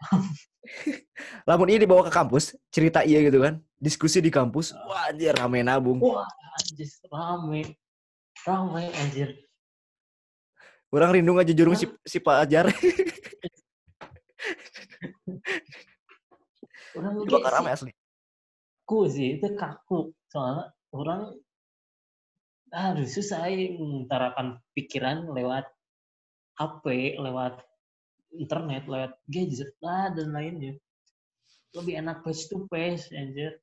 lamun 1.48 1.68
iya 1.68 1.78
dibawa 1.80 2.06
ke 2.08 2.12
kampus, 2.12 2.56
cerita 2.72 3.04
iya 3.04 3.20
gitu 3.24 3.40
kan. 3.44 3.60
Diskusi 3.80 4.20
di 4.20 4.32
kampus, 4.32 4.72
wah 4.88 5.08
anjir 5.08 5.32
rame 5.36 5.60
nabung. 5.64 6.00
wah 6.00 6.28
anjir 6.60 6.88
rame 7.08 7.76
rame 8.44 8.84
anjir 8.96 9.36
Orang 10.90 11.14
rindu 11.14 11.38
aja 11.38 11.54
jurung 11.54 11.78
si, 11.78 11.86
si 12.02 12.18
Pak 12.18 12.50
Ajar. 12.50 12.66
orang 16.98 17.14
bakal 17.26 17.50
rame 17.54 17.70
sih 17.70 17.74
asli. 17.74 17.92
kaku 18.82 18.98
sih 19.06 19.28
itu 19.38 19.48
kaku 19.54 20.10
soalnya 20.26 20.74
orang 20.90 21.22
aduh 22.70 23.06
susah 23.06 23.50
ya 23.50 23.74
mengutarakan 23.74 24.58
pikiran 24.74 25.30
lewat 25.30 25.66
HP 26.58 27.18
lewat 27.18 27.62
internet 28.34 28.86
lewat 28.86 29.18
gadget 29.26 29.74
lah 29.82 30.14
dan 30.14 30.30
lainnya 30.30 30.78
lebih 31.74 31.98
enak 32.02 32.22
face 32.26 32.50
to 32.50 32.66
face 32.66 33.06
anjir 33.14 33.62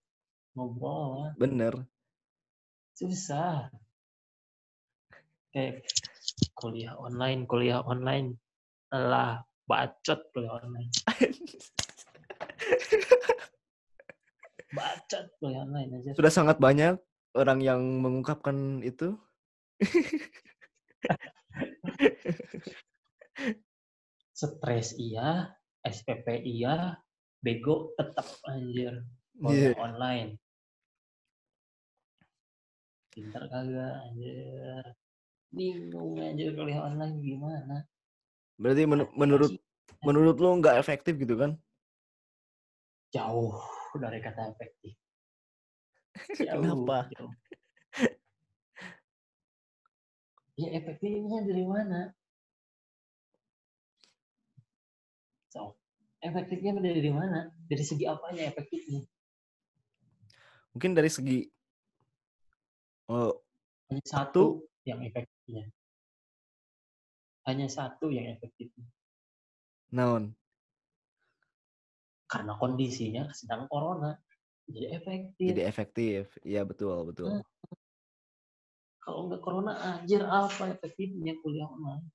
ngobrol 0.56 1.28
lah. 1.28 1.36
Bener. 1.38 1.86
susah 2.98 3.70
kayak 5.54 5.86
kuliah 6.58 6.98
online 6.98 7.46
kuliah 7.46 7.86
online 7.86 8.34
lah 8.90 9.46
bacot 9.70 10.18
kuliah 10.34 10.58
online 10.58 10.90
bacot 14.78 15.26
kuliah 15.38 15.62
online 15.62 16.02
aja 16.02 16.18
Sudah 16.18 16.34
sangat 16.34 16.58
banyak 16.58 16.98
orang 17.38 17.62
yang 17.62 18.02
mengungkapkan 18.02 18.82
itu. 18.82 19.14
stres 24.38 24.94
iya 24.96 25.50
SPP 25.82 26.46
iya 26.46 27.02
bego 27.42 27.98
tetap 27.98 28.30
anjir 28.46 29.02
Iya. 29.38 29.74
kuliah 29.74 29.78
online 29.82 30.32
pintar 33.10 33.50
kagak 33.50 33.94
anjir 34.06 34.86
bingung 35.50 36.18
anjir 36.18 36.54
kuliah 36.54 36.86
online 36.86 37.18
gimana 37.18 37.78
Berarti 38.58 38.86
men- 38.86 39.14
menurut 39.14 39.54
menurut 40.02 40.38
lu 40.38 40.50
nggak 40.58 40.78
efektif 40.78 41.18
gitu 41.18 41.34
kan? 41.34 41.58
jauh 43.10 43.58
dari 43.98 44.20
kata 44.20 44.54
efektif 44.54 44.94
Jauh, 46.46 46.62
Kenapa? 46.62 47.10
jauh. 47.14 47.34
ya 50.58 50.74
efektifnya 50.74 51.46
dari 51.46 51.64
mana 51.64 52.10
so 55.48 55.78
efektifnya 56.22 56.78
dari 56.82 57.12
mana 57.14 57.54
dari 57.70 57.84
segi 57.86 58.06
apanya 58.10 58.50
efektifnya 58.50 59.06
Mungkin 60.76 60.94
dari 60.94 61.10
segi 61.10 61.42
oh, 63.10 63.34
hanya 63.90 64.06
satu 64.06 64.62
yang 64.86 65.02
efektifnya 65.02 65.74
hanya 67.50 67.68
satu 67.72 68.14
yang 68.14 68.38
efektifnya 68.38 68.86
naon? 69.94 70.36
karena 72.28 72.54
kondisinya 72.60 73.32
sedang 73.32 73.66
corona 73.72 74.20
jadi 74.68 75.00
efektif 75.00 75.48
Jadi 75.56 75.64
efektif. 75.64 76.22
Iya 76.44 76.68
betul, 76.68 77.08
betul. 77.08 77.40
Hmm. 77.40 77.44
kalau 79.00 79.32
nggak 79.32 79.40
corona 79.40 79.72
anjir 79.80 80.20
apa 80.28 80.76
efektifnya 80.76 81.40
kuliah 81.40 81.72
online 81.72 82.12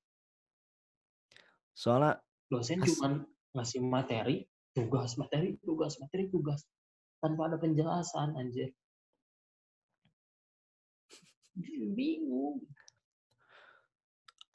Soalnya 1.72 2.20
dosen 2.52 2.84
As- 2.84 2.92
cuma 2.92 3.24
ngasih 3.52 3.80
materi 3.84 4.48
tugas 4.72 5.20
materi 5.20 5.60
tugas 5.60 6.00
materi 6.00 6.32
tugas 6.32 6.64
tanpa 7.20 7.52
ada 7.52 7.56
penjelasan 7.60 8.32
anjir 8.40 8.72
bingung 11.92 12.64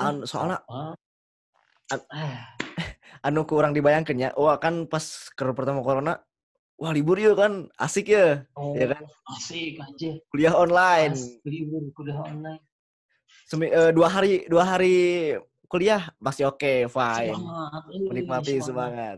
an, 0.02 0.26
soalnya 0.26 0.66
Apa? 0.66 0.98
An- 1.94 2.08
anu 3.28 3.48
kurang 3.48 3.72
dibayangkan 3.72 4.18
ya. 4.18 4.30
Wah 4.36 4.60
kan 4.60 4.86
pas 4.90 5.32
ke 5.32 5.44
pertama 5.56 5.82
corona, 5.82 6.20
wah 6.78 6.92
libur 6.92 7.16
ya 7.18 7.32
kan, 7.34 7.72
asik 7.80 8.12
ya, 8.12 8.44
oh, 8.60 8.76
ya 8.76 8.92
kan? 8.92 9.04
asik 9.38 9.80
anjir 9.82 10.20
Kuliah 10.30 10.54
online. 10.54 11.16
Pas 11.16 11.48
libur 11.48 11.84
kuliah 11.96 12.20
online 12.22 12.62
Semi, 13.48 13.72
eh, 13.72 13.96
dua 13.96 14.12
hari 14.12 14.44
dua 14.52 14.68
hari 14.68 15.32
kuliah 15.68 16.10
masih 16.18 16.48
oke, 16.50 16.88
fine. 16.88 17.36
semangat 17.36 17.84
eh, 17.92 18.08
Menikmati 18.08 18.56
semangat. 18.64 19.18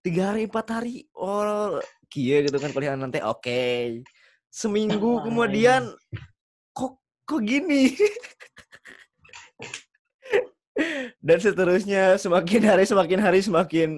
Tiga 0.00 0.32
hari 0.32 0.48
empat 0.48 0.66
hari, 0.72 1.04
oh 1.12 1.80
kia 2.08 2.42
gitu 2.44 2.56
kan 2.56 2.72
kuliah 2.72 2.96
nanti 2.96 3.20
oke. 3.20 4.02
Seminggu 4.48 5.20
Ah, 5.20 5.22
kemudian 5.28 5.82
kok 6.72 7.00
kok 7.28 7.40
gini? 7.44 7.92
Dan 11.26 11.38
seterusnya 11.40 12.20
semakin 12.20 12.62
hari 12.64 12.84
semakin 12.84 13.20
hari 13.20 13.40
semakin 13.40 13.90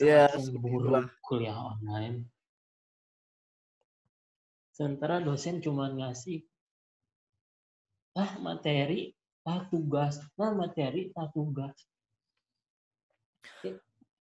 Ya, 0.00 0.32
semakin 0.32 0.40
seperti 0.40 0.68
buruk 0.72 1.06
kuliah 1.20 1.56
online 1.56 2.24
sementara 4.80 5.20
dosen 5.20 5.60
cuma 5.60 5.92
ngasih 5.92 6.40
ah 8.16 8.40
materi 8.40 9.12
tugas 9.70 10.20
nah 10.38 10.52
materi 10.54 11.10
tugas 11.34 11.74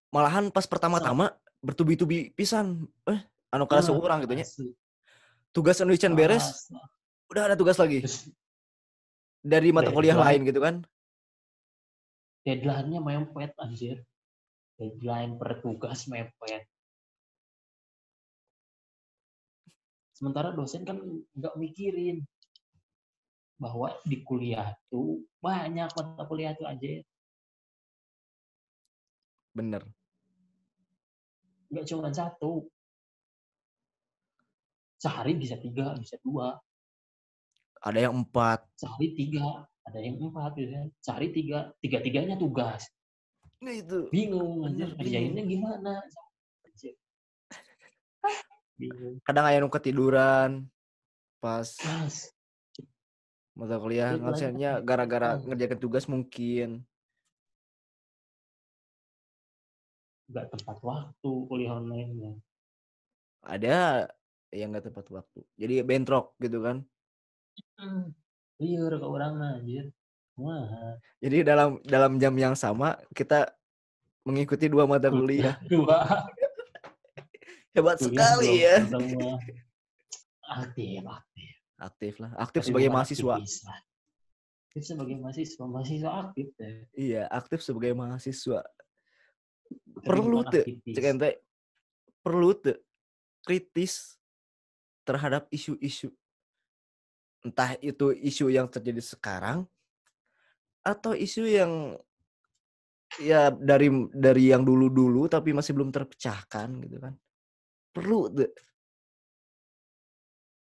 malahan 0.10 0.50
pas 0.50 0.66
pertama-tama 0.66 1.38
bertubi-tubi 1.62 2.32
pisan. 2.34 2.88
Eh, 3.06 3.20
anu 3.54 3.66
Ah, 3.66 3.70
kelas 3.70 3.86
seorang 3.92 4.20
gitu 4.26 4.34
nya. 4.36 4.46
Tugas 5.54 5.78
anu 5.82 5.94
can 5.98 6.14
beres, 6.14 6.46
Asli. 6.46 6.80
udah 7.34 7.44
ada 7.52 7.56
tugas 7.58 7.78
lagi. 7.78 8.06
Dari 9.40 9.72
mata 9.72 9.90
kuliah 9.94 10.18
lain 10.18 10.44
gitu 10.48 10.62
kan. 10.62 10.84
deadline-nya 12.40 13.04
mepet 13.04 13.54
anjir. 13.62 14.02
Deadline 14.80 15.38
per 15.38 15.62
tugas 15.62 16.08
mepet. 16.10 16.66
Sementara 20.18 20.52
dosen 20.52 20.82
kan 20.84 20.98
nggak 21.38 21.56
mikirin 21.62 22.26
bahwa 23.60 23.92
di 24.08 24.24
kuliah 24.24 24.72
tuh 24.88 25.20
banyak 25.38 25.92
mata 25.92 26.24
kuliah 26.26 26.56
tuh 26.56 26.66
aja 26.66 27.04
Bener. 29.52 29.84
nggak 31.70 31.86
cuma 31.86 32.10
satu 32.10 32.66
sehari 34.96 35.36
bisa 35.36 35.54
tiga 35.56 35.94
bisa 36.00 36.18
dua 36.24 36.58
Ada 37.80 38.10
yang 38.10 38.26
empat. 38.26 38.66
sehari 38.74 39.14
tiga 39.14 39.64
ada 39.86 40.00
yang 40.00 40.18
empat 40.18 40.52
gitu 40.56 40.72
kan 40.74 40.88
sehari 41.00 41.28
tiga 41.30 41.70
tiga 41.78 41.98
tiganya 42.00 42.36
tugas 42.36 42.88
Nah 43.60 43.76
itu. 43.76 44.08
bingung 44.10 44.64
anjir 44.66 44.96
kerjainnya 44.96 45.44
gimana 45.44 46.00
Anjir. 46.64 46.96
bingung 48.76 49.20
Kadang 49.22 49.46
ayah 49.46 49.68
ketiduran 49.68 50.66
pas 51.38 51.70
mas 51.86 52.32
mata 53.60 53.76
kuliah 53.76 54.16
apa? 54.16 54.32
gara-gara 54.80 55.36
Hmm. 55.36 55.44
ngerjakan 55.52 55.80
tugas 55.80 56.06
mungkin. 56.08 56.88
nggak 60.30 60.46
tepat 60.54 60.78
waktu 60.86 61.32
kuliah 61.50 61.74
online 61.82 62.38
Ada 63.42 64.06
yang 64.54 64.70
nggak 64.70 64.94
tepat 64.94 65.06
waktu. 65.10 65.42
Jadi 65.58 65.82
bentrok 65.82 66.38
gitu 66.38 66.62
kan. 66.62 66.86
liar 68.60 68.94
ke 69.00 69.08
orang 69.08 69.40
anjir 69.40 69.90
wah 70.36 70.96
Jadi 71.20 71.44
dalam 71.48 71.80
dalam 71.84 72.16
jam 72.20 72.36
yang 72.36 72.56
sama 72.56 72.96
kita 73.12 73.52
mengikuti 74.24 74.68
dua 74.72 74.88
mata 74.88 75.10
kuliah. 75.12 75.56
dua 75.72 76.28
Hebat 77.76 77.98
kuliah 78.00 78.20
sekali 78.38 78.54
ya. 78.64 78.78
aktif 80.50 81.04
aktif 81.04 81.59
Aktif 81.80 82.20
lah. 82.20 82.32
Aktif 82.36 82.62
Tapi 82.64 82.70
sebagai 82.70 82.90
mahasiswa. 82.92 83.36
lah. 83.40 83.80
aktif 84.70 84.86
sebagai 84.86 85.18
mahasiswa 85.18 85.66
mahasiswa 85.66 86.10
aktif 86.14 86.48
deh 86.62 86.86
Iya, 86.94 87.26
aktif 87.26 87.60
sebagai 87.66 87.98
mahasiswa. 87.98 88.62
Tapi 88.62 90.06
Perlu 90.06 90.46
tuh, 90.46 90.64
cek 90.66 91.06
ente, 91.10 91.42
perlu 92.22 92.54
tuh 92.54 92.78
kritis 93.42 94.20
terhadap 95.08 95.50
isu-isu. 95.50 96.14
Entah 97.42 97.80
itu 97.82 98.14
isu 98.14 98.52
yang 98.54 98.70
terjadi 98.70 99.02
sekarang 99.02 99.66
atau 100.86 101.18
isu 101.18 101.50
yang 101.50 101.98
ya 103.18 103.50
dari 103.50 103.90
dari 104.14 104.54
yang 104.54 104.62
dulu-dulu 104.62 105.26
tapi 105.26 105.50
masih 105.50 105.74
belum 105.74 105.90
terpecahkan 105.90 106.78
gitu 106.86 106.98
kan. 107.02 107.14
Perlu 107.90 108.30
tuh. 108.30 108.54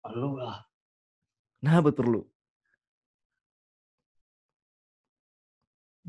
perlu 0.00 0.40
lah 0.40 0.69
Nah, 1.60 1.78
betul 1.84 1.96
perlu. 2.00 2.22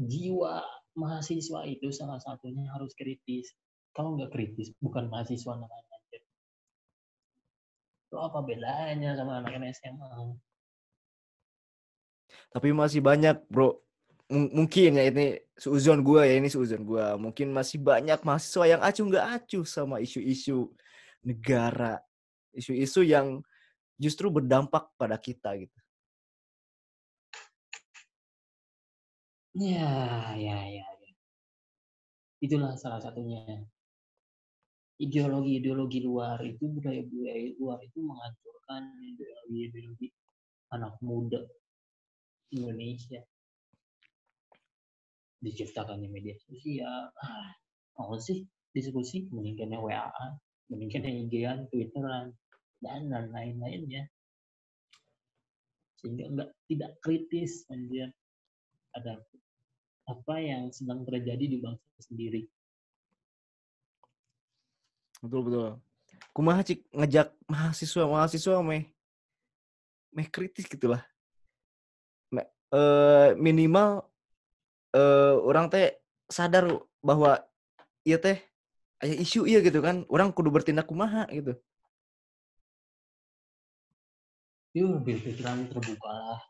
jiwa 0.02 0.64
mahasiswa 0.98 1.62
itu 1.68 1.94
salah 1.94 2.18
satunya 2.18 2.66
harus 2.74 2.96
kritis 2.98 3.54
kalau 3.94 4.18
nggak 4.18 4.32
kritis 4.34 4.74
bukan 4.82 5.12
mahasiswa 5.12 5.54
namanya 5.56 5.98
itu 8.12 8.18
apa 8.20 8.40
bedanya 8.44 9.16
sama 9.16 9.40
anak 9.40 9.72
SMA 9.72 10.36
Tapi 12.52 12.76
masih 12.76 13.00
banyak, 13.00 13.48
Bro. 13.48 13.80
M- 14.28 14.52
mungkin 14.52 15.00
ya 15.00 15.08
ini 15.08 15.40
seuzon 15.56 16.04
gua 16.04 16.28
ya, 16.28 16.36
ini 16.36 16.52
seuzon 16.52 16.84
gua. 16.84 17.16
Mungkin 17.16 17.52
masih 17.56 17.80
banyak 17.80 18.20
mahasiswa 18.28 18.68
yang 18.68 18.84
acuh 18.84 19.08
nggak 19.08 19.28
acuh 19.40 19.64
sama 19.64 20.04
isu-isu 20.04 20.68
negara. 21.24 22.04
Isu-isu 22.52 23.08
yang 23.08 23.40
justru 24.02 24.34
berdampak 24.34 24.90
pada 24.98 25.22
kita 25.22 25.54
gitu. 25.62 25.78
ya 29.52 30.32
ya 30.40 30.58
ya, 30.64 30.88
ya. 31.06 31.12
itulah 32.42 32.74
salah 32.82 32.98
satunya. 32.98 33.62
Ideologi-ideologi 35.02 36.00
luar 36.06 36.38
itu 36.46 36.66
budaya-budaya 36.78 37.58
luar 37.58 37.82
itu 37.82 38.00
menghancurkan 38.06 38.84
ideologi-ideologi 39.02 40.08
anak 40.74 40.98
muda 41.02 41.42
Indonesia. 42.54 43.22
Diciptakannya 45.42 46.06
media 46.10 46.38
sosial. 46.38 47.10
Ah, 47.18 47.50
mau 47.98 48.14
sih 48.22 48.46
diskusi? 48.74 49.26
Mendingkannya 49.34 49.78
WA 49.82 50.10
mendingkannya 50.72 51.28
IG-an 51.28 51.68
Twitteran 51.68 52.32
dan 52.82 53.08
dan 53.08 53.30
lain-lainnya 53.30 54.10
sehingga 56.02 56.26
enggak 56.34 56.50
tidak 56.66 56.92
kritis 57.06 57.64
anjir 57.70 58.10
ada 58.98 59.22
apa 60.10 60.36
yang 60.42 60.74
sedang 60.74 61.06
terjadi 61.06 61.46
di 61.46 61.58
bangsa 61.62 61.88
sendiri 62.02 62.50
Betul 65.22 65.42
betul. 65.46 65.70
Kumaha 66.34 66.62
cik 66.66 66.82
ngejak 66.98 67.30
mahasiswa 67.46 68.04
mahasiswa 68.10 68.58
meh 68.66 68.90
meh 70.12 70.28
kritis 70.34 70.66
gitulah. 70.66 71.06
Me, 72.34 72.50
eh, 72.74 73.38
minimal 73.38 74.10
eh 74.98 75.36
orang 75.46 75.70
teh 75.70 75.94
sadar 76.28 76.68
bahwa 77.06 77.40
iya 78.02 78.18
teh 78.18 78.42
aya 78.98 79.16
isu 79.22 79.46
iya 79.46 79.62
gitu 79.62 79.78
kan. 79.80 80.10
Orang 80.10 80.34
kudu 80.34 80.50
bertindak 80.50 80.90
kumaha 80.90 81.30
gitu. 81.30 81.54
Yuk 84.72 85.04
berpikiran 85.04 85.68
terbuka 85.68 86.12
lah 86.12 86.42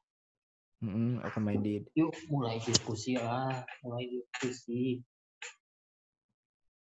Mm 0.81 1.21
open 1.21 1.43
minded. 1.45 1.85
yuk 1.93 2.09
mulai 2.25 2.57
diskusi 2.57 3.13
lah 3.13 3.61
mulai 3.85 4.09
diskusi 4.09 4.97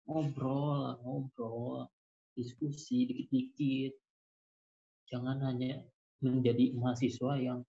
ngobrol 0.09 0.97
ngobrol 1.05 1.85
diskusi 2.33 3.05
dikit-dikit 3.05 3.93
jangan 5.13 5.37
hanya 5.45 5.85
menjadi 6.25 6.73
mahasiswa 6.81 7.37
yang 7.37 7.61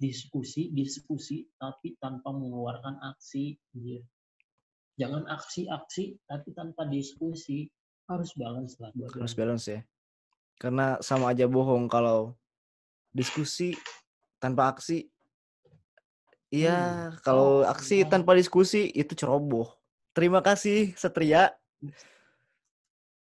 diskusi 0.00 0.72
diskusi 0.72 1.44
tapi 1.60 1.96
tanpa 2.00 2.32
mengeluarkan 2.32 2.96
aksi 3.04 3.60
anjir. 3.76 4.04
jangan 4.96 5.24
aksi-aksi 5.28 6.16
tapi 6.24 6.48
tanpa 6.56 6.88
diskusi 6.88 7.68
harus 8.08 8.32
balance 8.36 8.80
lah 8.80 8.88
Harus 8.96 9.34
balance 9.36 9.66
ya. 9.68 9.80
Karena 10.56 10.96
sama 11.04 11.36
aja 11.36 11.44
bohong 11.44 11.90
kalau 11.90 12.32
diskusi 13.16 13.72
tanpa 14.36 14.68
aksi. 14.76 15.08
Iya, 16.52 17.10
kalau 17.24 17.64
oh, 17.64 17.66
aksi 17.66 18.04
iya. 18.04 18.08
tanpa 18.12 18.36
diskusi 18.36 18.92
itu 18.92 19.16
ceroboh. 19.16 19.72
Terima 20.12 20.44
kasih 20.44 20.92
Setria 20.94 21.56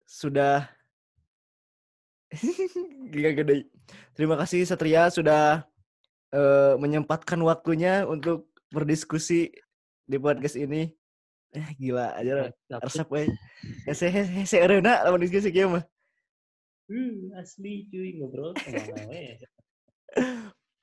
sudah 0.05 0.69
Gila 3.13 3.31
gede. 3.33 3.57
Terima 4.13 4.37
kasih 4.37 4.69
Satria 4.69 5.09
sudah 5.09 5.65
eh, 6.33 6.75
menyempatkan 6.77 7.41
waktunya 7.41 8.05
untuk 8.05 8.53
berdiskusi 8.69 9.49
di 10.05 10.17
podcast 10.21 10.61
ini. 10.61 10.93
Eh 11.57 11.69
gila 11.81 12.13
aja 12.13 12.53
resep 12.85 13.09
we. 13.09 13.25
Hese 13.89 14.13
hese 14.13 14.57
ereuna 14.61 15.01
lawan 15.09 15.25
diskusi 15.25 15.49
kieu 15.49 15.73
mah. 15.73 15.85
Hmm, 16.89 17.33
asli 17.41 17.89
cuy 17.89 18.21
ngobrol 18.21 18.53
we. 19.09 19.41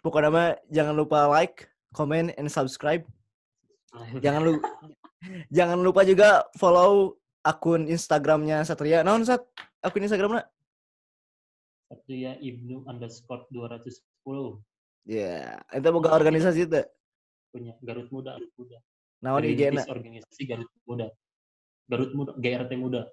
Pokoknya 0.05 0.30
mah 0.30 0.49
jangan 0.69 0.93
lupa 0.93 1.26
like, 1.26 1.65
comment, 1.95 2.30
and 2.38 2.49
subscribe. 2.51 3.01
Jangan 4.23 4.43
lu 4.43 4.59
jangan 5.47 5.80
lupa 5.80 6.03
juga 6.03 6.43
follow 6.59 7.15
akun 7.41 7.88
Instagramnya 7.88 8.61
Satria. 8.67 9.01
Naon 9.07 9.23
Sat? 9.23 9.39
Akun 9.80 10.03
Instagramnya? 10.03 10.43
Satria 11.88 12.36
Ibnu 12.43 12.84
underscore 12.86 13.47
210 13.49 14.59
Ya, 15.05 15.61
itu 15.69 15.88
boga 15.93 16.17
organisasi 16.17 16.65
itu. 16.65 16.82
punya 17.55 17.71
Garut 17.80 18.11
Muda 18.11 18.36
Garut 18.36 18.51
Muda 18.59 18.78
Naon 19.23 19.47
IG-na? 19.47 19.88
Organisasi 19.88 20.41
Garut 20.43 20.71
Muda 20.84 21.07
Garut 21.88 22.11
Muda 22.11 22.32
GRT 22.36 22.71
Muda 22.76 23.07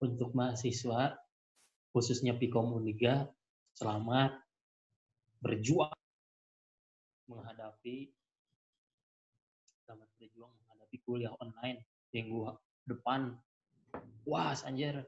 untuk 0.00 0.32
mahasiswa 0.32 1.20
khususnya 1.92 2.32
Pikom 2.38 2.72
Uniga 2.72 3.28
selamat 3.76 4.32
berjuang 5.42 5.90
menghadapi 7.26 8.14
selamat 9.82 10.08
berjuang 10.22 10.54
menghadapi 10.62 10.96
kuliah 11.02 11.34
online 11.42 11.82
minggu 12.14 12.54
depan 12.86 13.34
was 14.22 14.62
anjir 14.62 15.02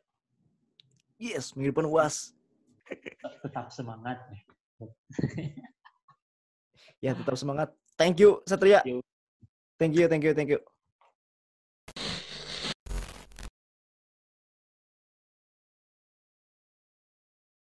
Yes, 1.14 1.54
minggu 1.54 1.70
depan 1.70 1.86
UAS. 1.86 2.34
tetap 3.46 3.70
semangat 3.70 4.18
Ya, 6.98 7.14
tetap 7.14 7.38
semangat. 7.38 7.70
Thank 7.94 8.18
you, 8.18 8.42
Satria. 8.48 8.82
Thank 8.82 8.90
you. 8.90 8.98
Thank 9.78 9.92
you, 9.94 10.04
thank 10.10 10.24
you, 10.26 10.32
thank 10.34 10.50
you. 10.50 10.60